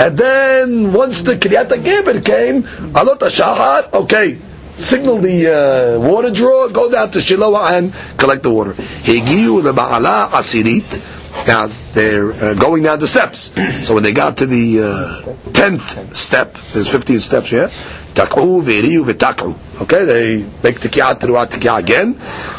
[0.00, 2.62] And then once the Kiryat Geber came,
[2.94, 4.38] Alot okay,
[4.76, 8.72] signal the uh, water drawer, go down to Shiloh and collect the water.
[8.72, 11.02] Leba'ala asirit.
[11.46, 13.52] Now they're uh, going down the steps.
[13.86, 17.68] So when they got to the uh, tenth step, there's fifteen steps here.
[18.14, 19.82] Tak'u v'iriyu v'tak'u.
[19.82, 22.14] Okay, they make tikiyah throughout tikiyah again.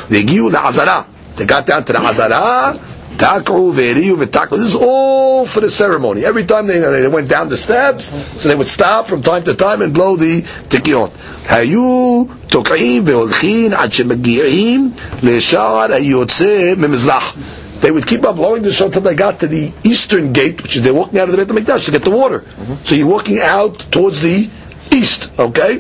[0.10, 1.08] They giyu la'azara.
[1.36, 2.80] They got down to the azara.
[3.18, 4.58] Tak'u v'tak'u.
[4.58, 6.24] This is all for the ceremony.
[6.24, 9.56] Every time they, they went down the steps, so they would stop from time to
[9.56, 11.12] time and blow the tikiyot.
[11.49, 14.91] היו תוקעים והולכים עד שמגיעים
[15.23, 17.35] לשער היוצא ממזרח.
[17.81, 20.77] They would keep on blowing the shofar until they got to the eastern gate, which
[20.77, 22.45] is they're walking out of the Beit HaMikdash to get the water.
[22.85, 24.49] So you're walking out towards the
[24.93, 25.79] east, okay?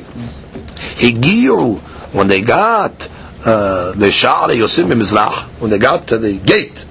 [1.02, 1.78] Higiru,
[2.12, 3.08] when they got
[3.44, 6.84] uh, the Sha'ar Yosim Mizrach, when they got to the gate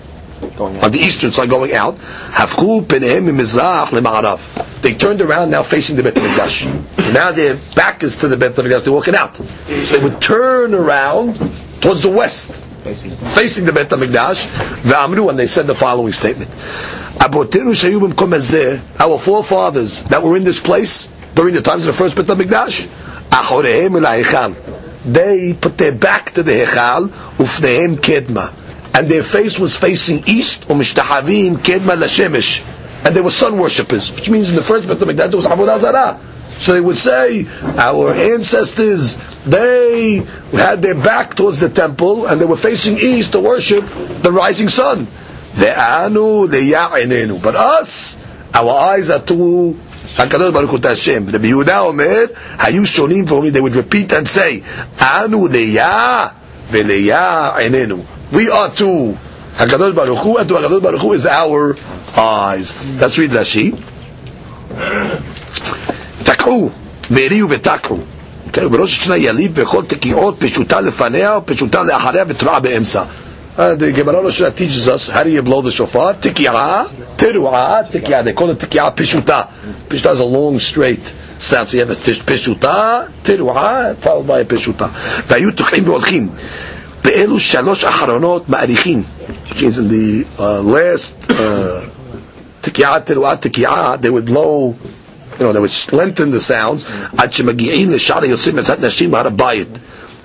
[0.59, 4.83] on the eastern side going out, Hafku Penehem Mizrach Lema'arav.
[4.83, 7.13] They turned around now facing the Beit HaMikdash.
[7.13, 9.37] Now their back is to the Beit HaMikdash, they're walking out.
[9.37, 9.45] So
[9.97, 11.37] they would turn around
[11.81, 12.53] towards the west,
[12.85, 14.47] facing the Beit HaMikdash,
[14.83, 16.51] V'amru, and they said the following statement.
[16.51, 21.95] Abotenu shayu b'mkom hazeh, our forefathers that were in this place during the times of
[21.95, 22.89] the first Beit HaMikdash.
[25.05, 28.66] They put their back to the Hechal, ufnehem kedma.
[28.97, 32.65] And their face was facing east, u'mishtahavim kedma lashemesh.
[33.05, 35.79] And they were sun worshippers, which means in the first Beit HaMikdash there was Avodah
[35.79, 36.19] Zarah.
[36.57, 40.23] So they would say, our ancestors, they
[40.53, 43.85] had their back towards the temple and they were facing east to worship
[44.23, 45.07] the rising sun.
[45.59, 45.77] But
[47.55, 48.19] us,
[48.55, 49.79] our eyes are to
[50.17, 51.27] Baruch Hu Hashem.
[51.27, 54.63] Rabbi Yehuda Omer, Hayu Shonim for me, they would repeat and say,
[54.99, 56.33] Anu le'ya
[56.71, 59.18] ve'le'ya'inenu We are to
[59.56, 61.76] HaKadosh Baruch Hu, and to HaKadosh Baruch Hu is our
[62.18, 62.80] eyes.
[63.00, 63.78] Let's read Rashi.
[66.24, 66.70] תקעו,
[67.12, 68.00] והריעו ותקעו.
[68.48, 73.04] Okay, בראש השנה יליב וכל תקיעות פשוטה לפניה ופשוטה לאחריה ותרועה באמצע.
[73.58, 76.14] Uh, the Gemara Rosh Hashanah teaches us how do you blow the shofar?
[76.14, 76.88] Tikiyah,
[77.18, 78.24] teruah, tikiyah.
[78.24, 79.50] They call it tikiyah pishuta.
[79.90, 81.06] Pishuta is a long, straight
[81.38, 81.68] sound.
[81.68, 84.90] So you have a tish, pishuta, teruah, followed by a pishuta.
[85.28, 86.30] והיו תוקעים והולכים.
[87.06, 89.04] באלו שלוש אחרונות מאריכים.
[89.50, 91.82] Which means in the uh, last uh,
[92.62, 94.76] tikiyah, teruah, tikiyah, they would blow
[95.40, 96.86] you know, they would lengthen the sounds.
[97.18, 99.68] עד שמגיעים לשער יוצאים מצד נשים בהר הבית.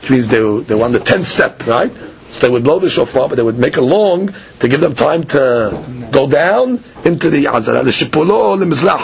[0.03, 1.91] Which means they were, they were on the tenth step, right?
[2.33, 4.95] So they would blow the shofar, but they would make a long to give them
[4.95, 5.43] time to
[6.11, 7.83] go down into the עזרה.
[7.83, 9.01] לשיפולו למזרח.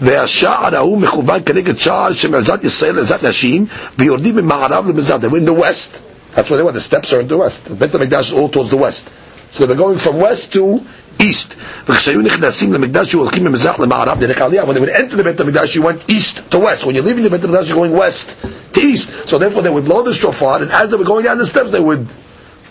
[0.00, 3.66] והשער ההוא מכוון כנגד שער שמעזת ישראל לעזת נשים,
[3.98, 5.20] ויורדים ממערב למזרח.
[5.20, 5.98] They were in the west.
[6.34, 6.72] That's where they were.
[6.72, 7.64] The steps are in the west.
[7.64, 9.10] The Beit HaMikdash is all towards the west.
[9.50, 10.80] So they were going from west to
[11.20, 11.56] east.
[11.88, 15.76] וכשהיו נכנסים למקדש שהולכים ממזרח למערב, דרך עלייה, when they would enter the בית המקדש,
[15.76, 16.84] you went east to west.
[16.84, 18.36] When you're leaving the בית המקדש, you're going west
[18.74, 19.10] to east.
[19.26, 21.70] So therefore they would blow the shofar, and as they were going down the steps,
[21.70, 22.06] they would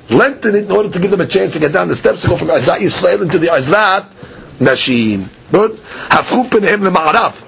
[0.10, 2.28] lengthen it in order to give them a chance to get down the steps to
[2.28, 4.06] go from Azat Yisrael into the Azrat
[4.60, 5.26] Nashim.
[5.52, 5.80] Good?
[6.10, 7.42] הפכו פניהם למערב,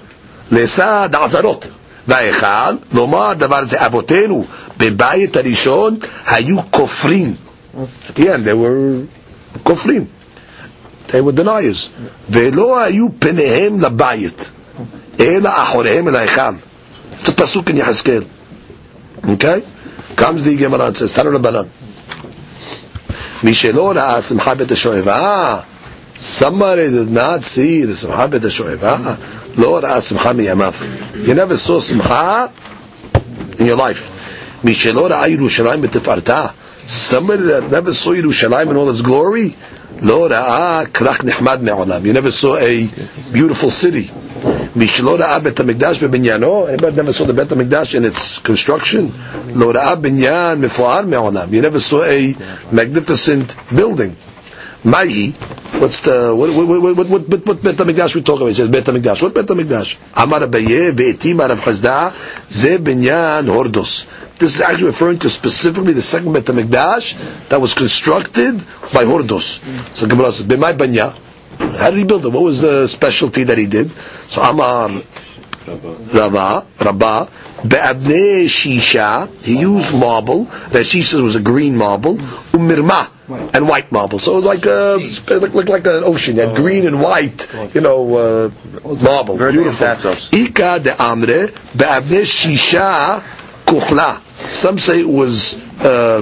[0.52, 1.68] לצד העזרות.
[2.08, 4.46] וההיכל, לומר דבר זה, אבותינו
[4.82, 5.98] בבית הראשון
[6.28, 7.36] היו כופרים.
[8.10, 9.06] At the end they were
[9.64, 10.06] כופרים.
[11.10, 11.90] They were deniers.
[12.30, 14.52] ולא היו פניהם לבית,
[15.20, 16.42] אלא אחוריהם אל ההיכל.
[17.24, 18.24] It's a pasuk in Yehezkel.
[19.24, 19.62] Okay?
[20.16, 21.68] Comes the Gemara and says, Tanu Rabbanan.
[23.44, 25.60] מי שלא ראה שמחה בית השואבה,
[26.20, 28.98] somebody did not see the שמחה בית השואבה,
[29.58, 30.74] לא ראה שמחה מימיו.
[31.16, 32.46] You never saw שמחה
[33.58, 34.10] in your life.
[34.63, 36.55] Mishelor Yerushalayim b'tefarta.
[36.87, 39.57] Somebody that uh, never saw Yerushalayim in all its glory,
[40.01, 42.05] lo ra'a krach nechmad me'olam.
[42.05, 42.87] You never saw a
[43.33, 44.05] beautiful city.
[44.75, 46.69] Mishelor ra'a bet hamikdash bebinyano.
[46.69, 49.13] Anybody never saw the bet hamikdash in its construction?
[49.49, 51.51] Lo ra'a binyan mefuar me'olam.
[51.53, 52.35] You never saw a
[52.71, 54.17] magnificent building.
[54.85, 55.33] Mayi,
[55.81, 58.49] what's the what what what what what, what, what Bet we talk about?
[58.51, 59.23] It says Bet Hamikdash.
[59.23, 59.97] What Bet Hamikdash?
[60.17, 62.13] Amar Abaye ve'etim Arav Chazda
[62.49, 64.07] ze binyan hordos.
[64.39, 68.59] This is actually referring to specifically the second Bet HaMikdash that was constructed
[68.93, 69.61] by Hordos.
[69.97, 71.15] So Gemara says, "B'may banya."
[71.59, 72.31] How did he build it?
[72.33, 73.91] What was the specialty that he did?
[74.27, 75.03] So Amar
[75.67, 77.29] Rabba Rabba
[77.65, 79.29] Be'abne Shisha.
[79.43, 80.45] He used marble.
[80.73, 82.17] That Shisha was a green marble.
[82.17, 83.09] Umirma
[83.55, 84.19] and white marble.
[84.19, 86.37] So it was like a, it looked like an ocean.
[86.37, 88.51] You had green and white, you know, uh,
[89.01, 89.37] marble.
[89.37, 90.15] Beautiful.
[90.33, 93.23] Ika de Amre Be'abne Shisha.
[93.73, 94.21] Kuchla.
[94.51, 96.21] Some say it was, uh,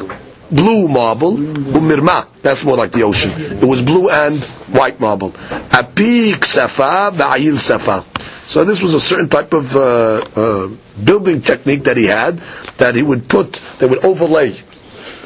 [0.51, 2.27] blue marble, umirma.
[2.43, 3.33] That's more like the ocean.
[3.33, 5.31] It was blue and white marble.
[5.33, 7.11] Apik safa,
[7.59, 8.05] safa.
[8.47, 10.69] So this was a certain type of uh, uh,
[11.03, 12.39] building technique that he had,
[12.79, 14.51] that he would put, they would overlay.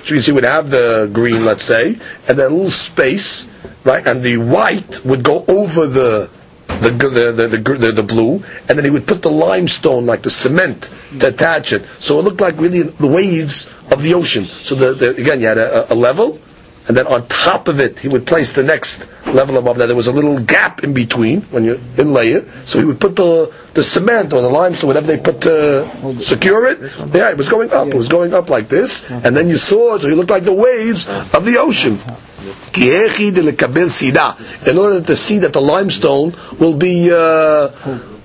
[0.05, 1.99] So you see, he would have the green, let's say,
[2.29, 3.49] and then a little space,
[3.85, 6.31] right, and the white would go over the
[6.81, 10.93] the the the, the, blue, and then he would put the limestone, like the cement,
[11.19, 11.85] to attach it.
[11.99, 14.45] So it looked like really the waves of the ocean.
[14.45, 16.39] So the again, you had a, a level,
[16.87, 19.87] and then on top of it he would place the next level above that.
[19.87, 23.17] There was a little gap in between when you inlay it, so he would put
[23.17, 25.89] the the cement or the limestone, whatever they put to
[26.21, 26.81] secure it.
[27.13, 27.89] Yeah, it was going up.
[27.89, 30.45] It was going up like this, and then you saw it, so you looked like
[30.45, 31.99] the waves of the ocean.
[34.67, 37.71] In order to see that the limestone will be uh,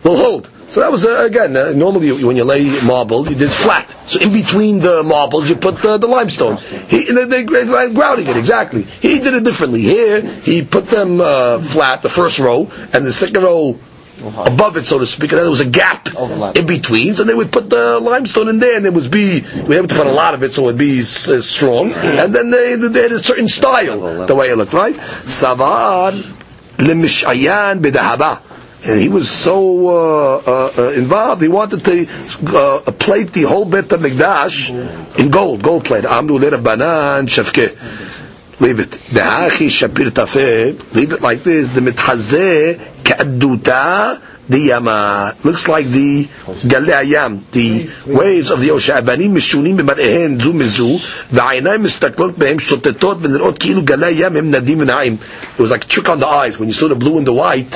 [0.04, 0.50] will hold.
[0.70, 3.90] So that was uh, again uh, normally when you lay marble, you did flat.
[4.08, 6.58] So in between the marbles, you put the, the limestone.
[6.58, 8.84] He they, they, grouting it exactly.
[8.84, 9.82] He did it differently.
[9.82, 13.80] Here he put them uh, flat, the first row, and the second row
[14.22, 16.10] above it, so to speak, and then there was a gap
[16.58, 17.16] in between.
[17.16, 19.96] So they would put the limestone in there, and it would be we had to
[19.96, 21.94] put a lot of it so it would be s- uh, strong.
[21.94, 24.94] And then they, they had a certain style, the way it looked, right?
[24.96, 26.12] Savar
[26.78, 28.42] lemishayan bedahaba
[28.86, 32.08] and he was so uh, uh, uh, involved, he wanted to
[32.58, 36.06] uh, plate the whole Bet HaMikdash in gold, gold plate.
[36.06, 37.78] Amdu banan shafke.
[38.62, 38.92] Leave it.
[38.92, 40.94] De'achi shapir tafeh.
[40.94, 41.70] Leave it like this.
[41.70, 45.36] The mitchazeh ka'aduta the yama.
[45.44, 48.96] Looks like the galayam, the waves of the ocean.
[48.96, 50.98] Abanim mishunim b'mar'ehen zu mizu,
[51.30, 55.20] v'aynayim mistaklot b'hem shotetot v'nirot ki'ilu galayam hem nadim v'na'im.
[55.60, 56.58] It was like a trick on the eyes.
[56.58, 57.76] When you saw the blue and the white,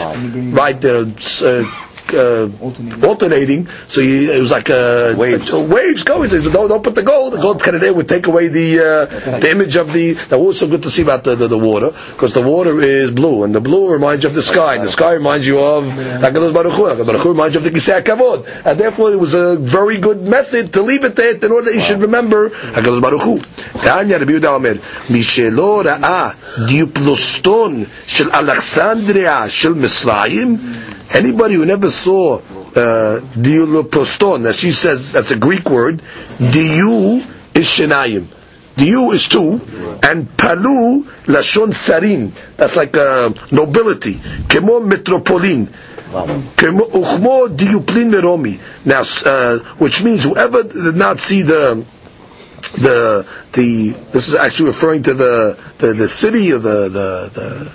[0.55, 1.65] right there, uh,
[2.13, 3.03] uh, alternating.
[3.03, 3.67] alternating.
[3.87, 5.51] So you, it was like uh, waves.
[5.51, 6.29] Waves going.
[6.29, 7.33] So don't, don't put the gold.
[7.33, 10.13] The gold kind of there would take away the uh, the image of the.
[10.13, 13.11] That was so good to see about the, the, the water because the water is
[13.11, 14.75] blue and the blue reminds you of the sky.
[14.75, 17.03] And the sky reminds you of Hakadosh Baruch Hu.
[17.05, 18.47] Baruch Hu reminds you of the Kisei Kavod.
[18.65, 21.75] And therefore, it was a very good method to leave it there in order that
[21.75, 23.39] you should remember Hakadosh Baruch Hu.
[23.81, 24.75] Tanya Rabbi Yehuda Omer
[25.07, 26.35] Mishelo Ra'a
[26.67, 35.31] Diuploston Shel Alexandria Shel Misraim anybody who never saw uh, diuloposton, that she says that's
[35.31, 36.01] a Greek word,
[36.39, 38.27] diu is shenayim.
[38.75, 39.61] Diu is two,
[40.01, 42.31] and palu lashon sarin.
[42.57, 44.15] That's like uh, nobility.
[44.15, 45.67] Kemo metropolin.
[46.11, 48.59] Uchmo diuplin meromi.
[48.85, 51.85] Now, uh, which means whoever did not see the
[52.73, 57.71] the the this is actually referring to the the, the city of the the the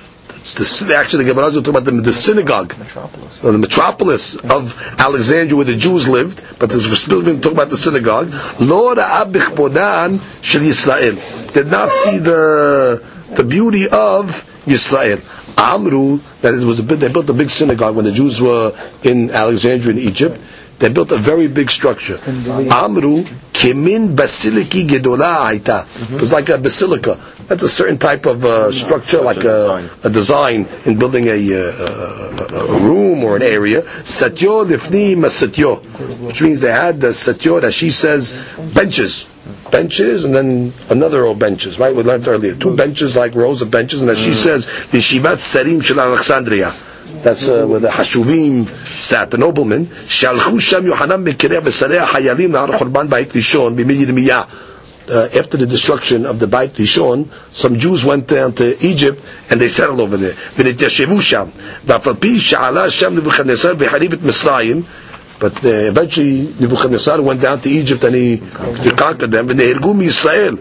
[0.56, 3.40] it's the, actually the Gemara is talking about the, the synagogue, metropolis.
[3.40, 8.32] the metropolis of Alexandria where the Jews lived, but there's talking about the synagogue.
[8.60, 15.20] Lord ra'a bichbodan shel Yisrael did not see the the beauty of Yisrael.
[15.58, 18.72] Amru that it was a big, they built a big synagogue when the Jews were
[19.02, 20.40] in Alexandria in Egypt.
[20.78, 22.18] They built a very big structure.
[22.70, 25.86] Amru kemin basiliki gedola aita.
[26.14, 27.18] It was like a basilica.
[27.48, 32.46] That's a certain type of uh, structure, like a, a design in building a, uh,
[32.50, 33.82] a, a room or an area.
[33.82, 35.82] Satyo lifni masatyo,
[36.20, 38.38] which means they had the satyo that she says
[38.74, 39.26] benches.
[39.72, 41.94] Benches and then another row of benches, right?
[41.94, 42.54] We learned earlier.
[42.54, 46.74] Two benches like rows of benches, and as she says, the Shivat Serim Shel Alexandria
[47.22, 49.88] that's uh, the Hashuvim sat, the noblemen,
[55.10, 59.60] uh, after the destruction of the Beit Rishon, some Jews went down to Egypt and
[59.60, 60.34] they settled over there.
[65.40, 68.36] But uh, eventually Nebuchadnezzar went down to Egypt and he,
[68.90, 69.48] conquered them.
[69.50, 69.70] And they
[70.02, 70.58] Israel.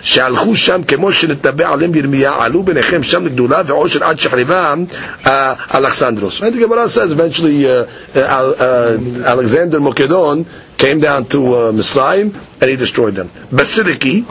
[0.00, 4.84] שהלכו שם כמו שנתנבא עליהם ירמיה, עלו ביניכם שם לגדולה ועושר עד שחריבם
[5.24, 5.28] uh,
[5.74, 6.42] אלכסנדרוס.
[6.42, 7.84] And the Gemara says eventually uh,
[8.14, 10.44] uh, uh, Alexander Mokedon
[10.78, 13.28] came down to uh, Misraim and he destroyed them.
[13.52, 14.24] Basiliki,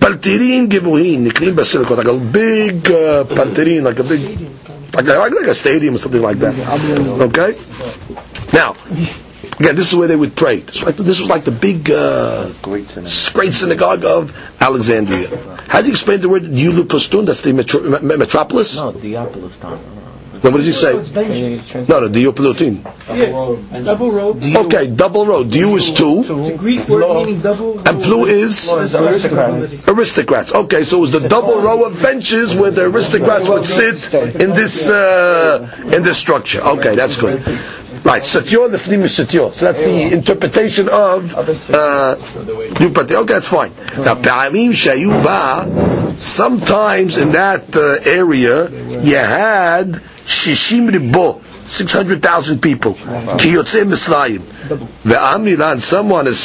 [0.00, 4.20] Paltirin Givuhin, נקראים בסיליco, like a big uh, Paltirin, like a big,
[4.94, 6.54] like a, like a stadium or something like that.
[7.28, 7.58] Okay?
[8.52, 8.76] Now,
[9.59, 10.59] again, this is where they would pray.
[10.59, 13.33] This was like, this was like the big, uh, Great synagogue.
[13.33, 15.29] great synagogue of Alexandria.
[15.67, 17.25] How do you explain the word Ulupustun?
[17.25, 18.75] That's the metro, me- metropolis?
[18.77, 19.79] No, Diapolis town.
[20.41, 20.91] Then what does he say?
[21.87, 22.83] No, no, Diopolutin.
[23.85, 24.43] Double road.
[24.43, 25.47] Okay, double road.
[25.49, 27.79] Diu is two, The Greek word meaning double.
[27.87, 28.69] and Plu is
[29.87, 30.53] aristocrats.
[30.53, 34.49] Okay, so it was the double row of benches where the aristocrats would sit in
[34.49, 36.61] this uh, in this structure.
[36.61, 37.39] Okay, that's good.
[38.03, 39.53] Right, satyo lefnim is satyo.
[39.53, 41.33] So that's the interpretation of
[41.73, 43.71] uh, Okay, that's fine.
[43.97, 48.69] Now, pa'amim shayu ba, sometimes in that uh, area
[49.01, 49.93] you had
[50.25, 51.41] shishim ribo.
[51.65, 52.93] 600,000 people.
[52.93, 54.39] Ki yotzei Mitzrayim.
[55.05, 56.35] Ve'amri lan, some want to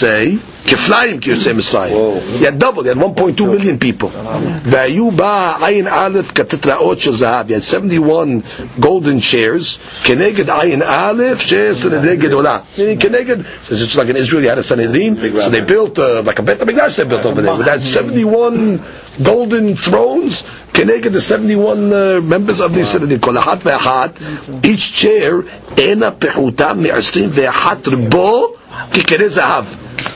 [0.68, 2.38] say, kiflayim ki yotzei Mitzrayim.
[2.38, 4.08] You had double, you had 1.2 million people.
[4.10, 7.48] Ve'ayu ba ayin aleph katetraot shel zahav.
[7.48, 8.44] You had 71
[8.80, 9.78] golden chairs.
[10.02, 12.64] Keneged ayin aleph she'es sanedrin gedolah.
[12.76, 16.22] Meaning keneged, since it's like in Israel, you had a Sanhedrin, so they built, uh,
[16.22, 17.56] like a Bet HaMikdash they built over there.
[17.56, 18.82] With that 71
[19.22, 20.42] golden thrones,
[20.72, 23.20] keneged the 71 uh, members of the Sanhedrin.
[23.20, 25.42] Kol achat ve'achat, each chair,
[25.78, 28.58] ena pechuta me'asrim ve'achat ribo,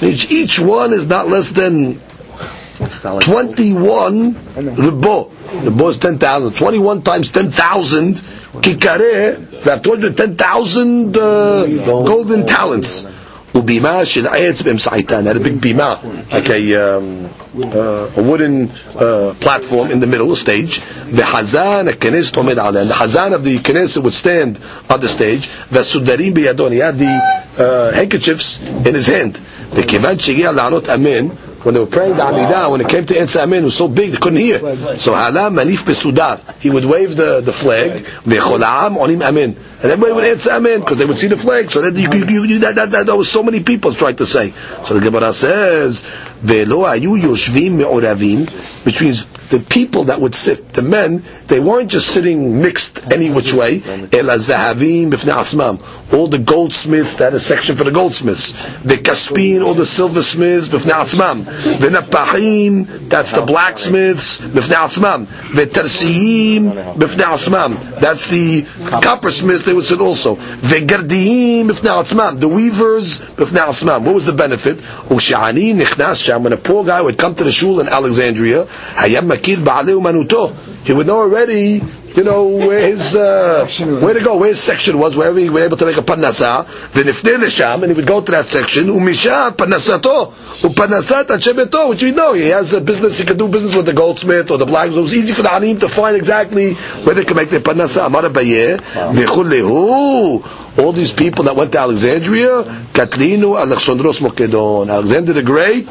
[0.00, 2.00] Means Each one is not less than
[3.20, 5.30] 21 ribo.
[5.30, 6.56] Ribo is 10,000.
[6.56, 8.14] 21 times 10,000,
[8.62, 11.66] kikare, they have 210,000 uh,
[12.04, 13.06] golden talents.
[13.55, 15.97] ובימה של עץ באמצעיתן, had a big bima,
[16.31, 17.29] like a, um,
[17.63, 20.81] uh, a wooden uh, platform in the middle, a stage.
[21.13, 22.81] וחזן הכנס עומד עליה.
[22.83, 25.47] And the hazan of the Knesset would stand on the stage.
[25.71, 29.37] והסודרים בידו, and he had the uh, handkerchiefs in his hand.
[29.73, 31.27] וכיוון שהגיע לענות אמן,
[31.62, 33.88] when they were praying the Amidah, when it came to answer Amen, it was so
[33.88, 34.58] big they couldn't hear.
[34.96, 39.56] So Hala Manif Besudar, he would wave the, the flag, Ve'cholam Onim Amen.
[39.82, 41.70] And everybody would answer Amen, because they would see the flag.
[41.70, 44.26] So that, you, you, you, that, that, that, there was so many people trying to
[44.26, 44.52] say.
[44.82, 46.02] So the Gemara says,
[46.42, 48.50] Ve'lo ayu yoshvim me'oravim,
[48.84, 53.30] which means the people that would sit, the men, they weren't just sitting mixed any
[53.30, 56.01] which way, Ela zahavim b'fnei asmam.
[56.12, 58.52] All the goldsmiths, that had a section for the goldsmiths.
[58.82, 61.44] The kaspin, all the silversmiths, b'fnei asmam.
[61.80, 65.26] The napahim, that's the blacksmiths, b'fnei asmam.
[65.54, 68.00] The tersiyim, b'fnei asmam.
[68.00, 70.34] That's the coppersmiths, they would sit also.
[70.34, 72.38] The gardiyim, b'fnei asmam.
[72.38, 74.04] The weavers, b'fnei asmam.
[74.04, 74.78] What was the benefit?
[74.78, 76.42] Usha'ani nichnas sham.
[76.42, 80.54] When a poor guy would come to the shul in Alexandria, hayam makir ba'aleu manuto.
[80.84, 81.80] He would know already,
[82.16, 83.66] you know, where his, uh,
[84.00, 86.32] where to go, where his section was, where he was able to make a panasa
[86.32, 86.66] parnasa.
[86.92, 88.86] V'nifnei l'sham, and he would go to that section.
[88.86, 90.32] Umisha parnasato,
[90.62, 92.32] uparnasat anshe beto, which we know.
[92.32, 94.98] He has a business, he could do business with the goldsmith or the blacksmith.
[94.98, 98.06] It was easy for the anim to find exactly where they could make their parnasa.
[98.06, 100.61] Amar Abaye, v'chul lehu.
[100.78, 104.88] All these people that went to Alexandria, Katlinu Alexandros Mokedon.
[104.90, 105.88] Alexander the Great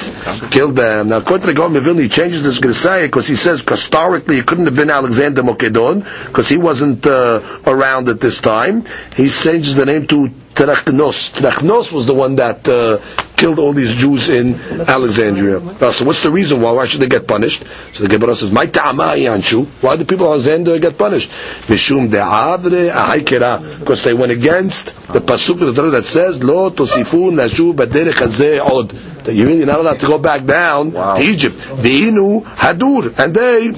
[0.49, 1.09] killed them.
[1.09, 4.47] Now, according to the Gaon Vilna, he changes this Grisaya because he says historically it
[4.47, 8.85] couldn't have been Alexander Mokedon because he wasn't uh, around at this time.
[9.15, 11.31] He changes the name to Terachnos.
[11.33, 12.99] Terachnos was the one that uh,
[13.41, 15.57] killed all these Jews in Alexandria.
[15.57, 16.71] Uh, so what's the reason why?
[16.71, 17.63] Why should they get punished?
[17.93, 21.31] So the Gemara says, "My yanshu." Why do people of Alexandria get punished?
[21.67, 23.79] Mishum de'avre.
[23.79, 28.93] Because they went against the pasuk that says, "Lo tosifun nashu baderech hazeh od."
[29.23, 31.55] That you're really not allowed to go back down to Egypt.
[31.57, 33.71] Ve'inu hadur, and they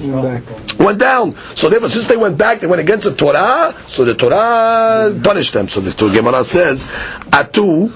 [0.82, 1.36] went down.
[1.54, 3.74] So therefore, since they went back, they went against the Torah.
[3.86, 5.68] So the Torah punished them.
[5.68, 6.86] So the Gemara says,
[7.30, 7.90] "Atu."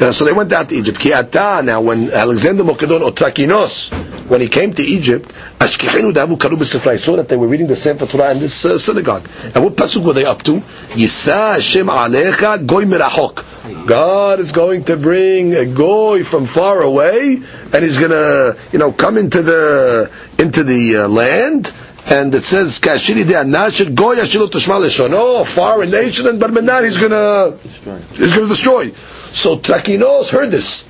[0.00, 0.98] Uh, so they went down to Egypt.
[0.98, 3.90] Ki ata, now when Alexander Mokedon or Trakinos,
[4.28, 6.60] when he came to Egypt, Ashkechenu davu karu.
[6.86, 9.28] I saw that they were reading the Sefer Torah in this uh, synagogue.
[9.54, 10.54] And what pasuk were they up to?
[10.54, 13.86] Yisa Hashem alecha goy mirachok.
[13.86, 17.40] God is going to bring a goy from far away,
[17.72, 21.72] and he's going to, you know, come into the into the uh, land
[22.06, 24.14] and it says Kashiri de go.
[24.14, 25.10] Goya Shilo Tashma Leshon.
[25.12, 27.98] Oh, foreign nation and Barmenan he's gonna destroy.
[28.16, 28.90] he's gonna destroy.
[29.30, 30.88] So Trakinos heard this.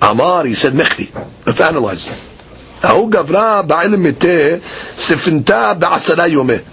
[0.00, 1.12] Amar he said Mechti.
[1.46, 2.08] Let's analyze.
[2.82, 4.60] Ahu Gavra Ba'ilimite
[4.94, 6.64] Sifinta Ba'asara Yomeh.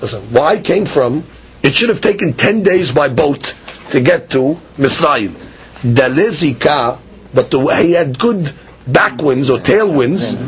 [0.00, 1.24] Listen, why came from?
[1.62, 3.54] It should have taken ten days by boat
[3.90, 5.34] to get to Misraim.
[5.82, 6.98] Dalizika,
[7.34, 8.52] but the, he had good
[8.86, 10.38] backwinds or tailwinds.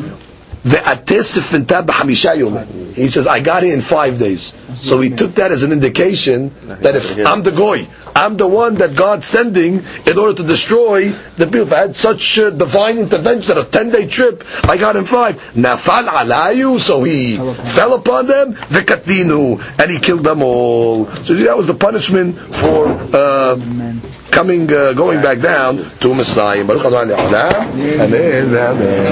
[2.95, 4.55] He says, I got it in five days.
[4.77, 6.53] So he took that as an indication
[6.83, 11.11] that if I'm the goy, I'm the one that God's sending in order to destroy
[11.39, 11.73] the people.
[11.73, 15.37] I had such uh, divine intervention, that a 10 day trip, I got in five.
[15.55, 21.07] Nafal alayu, so he fell upon them, v'katinu, and he killed them all.
[21.25, 23.57] So that was the punishment for uh,
[24.31, 26.65] coming, uh, going back down to Messiah.
[26.65, 28.55] Baruch Amen.
[28.55, 29.07] Amen.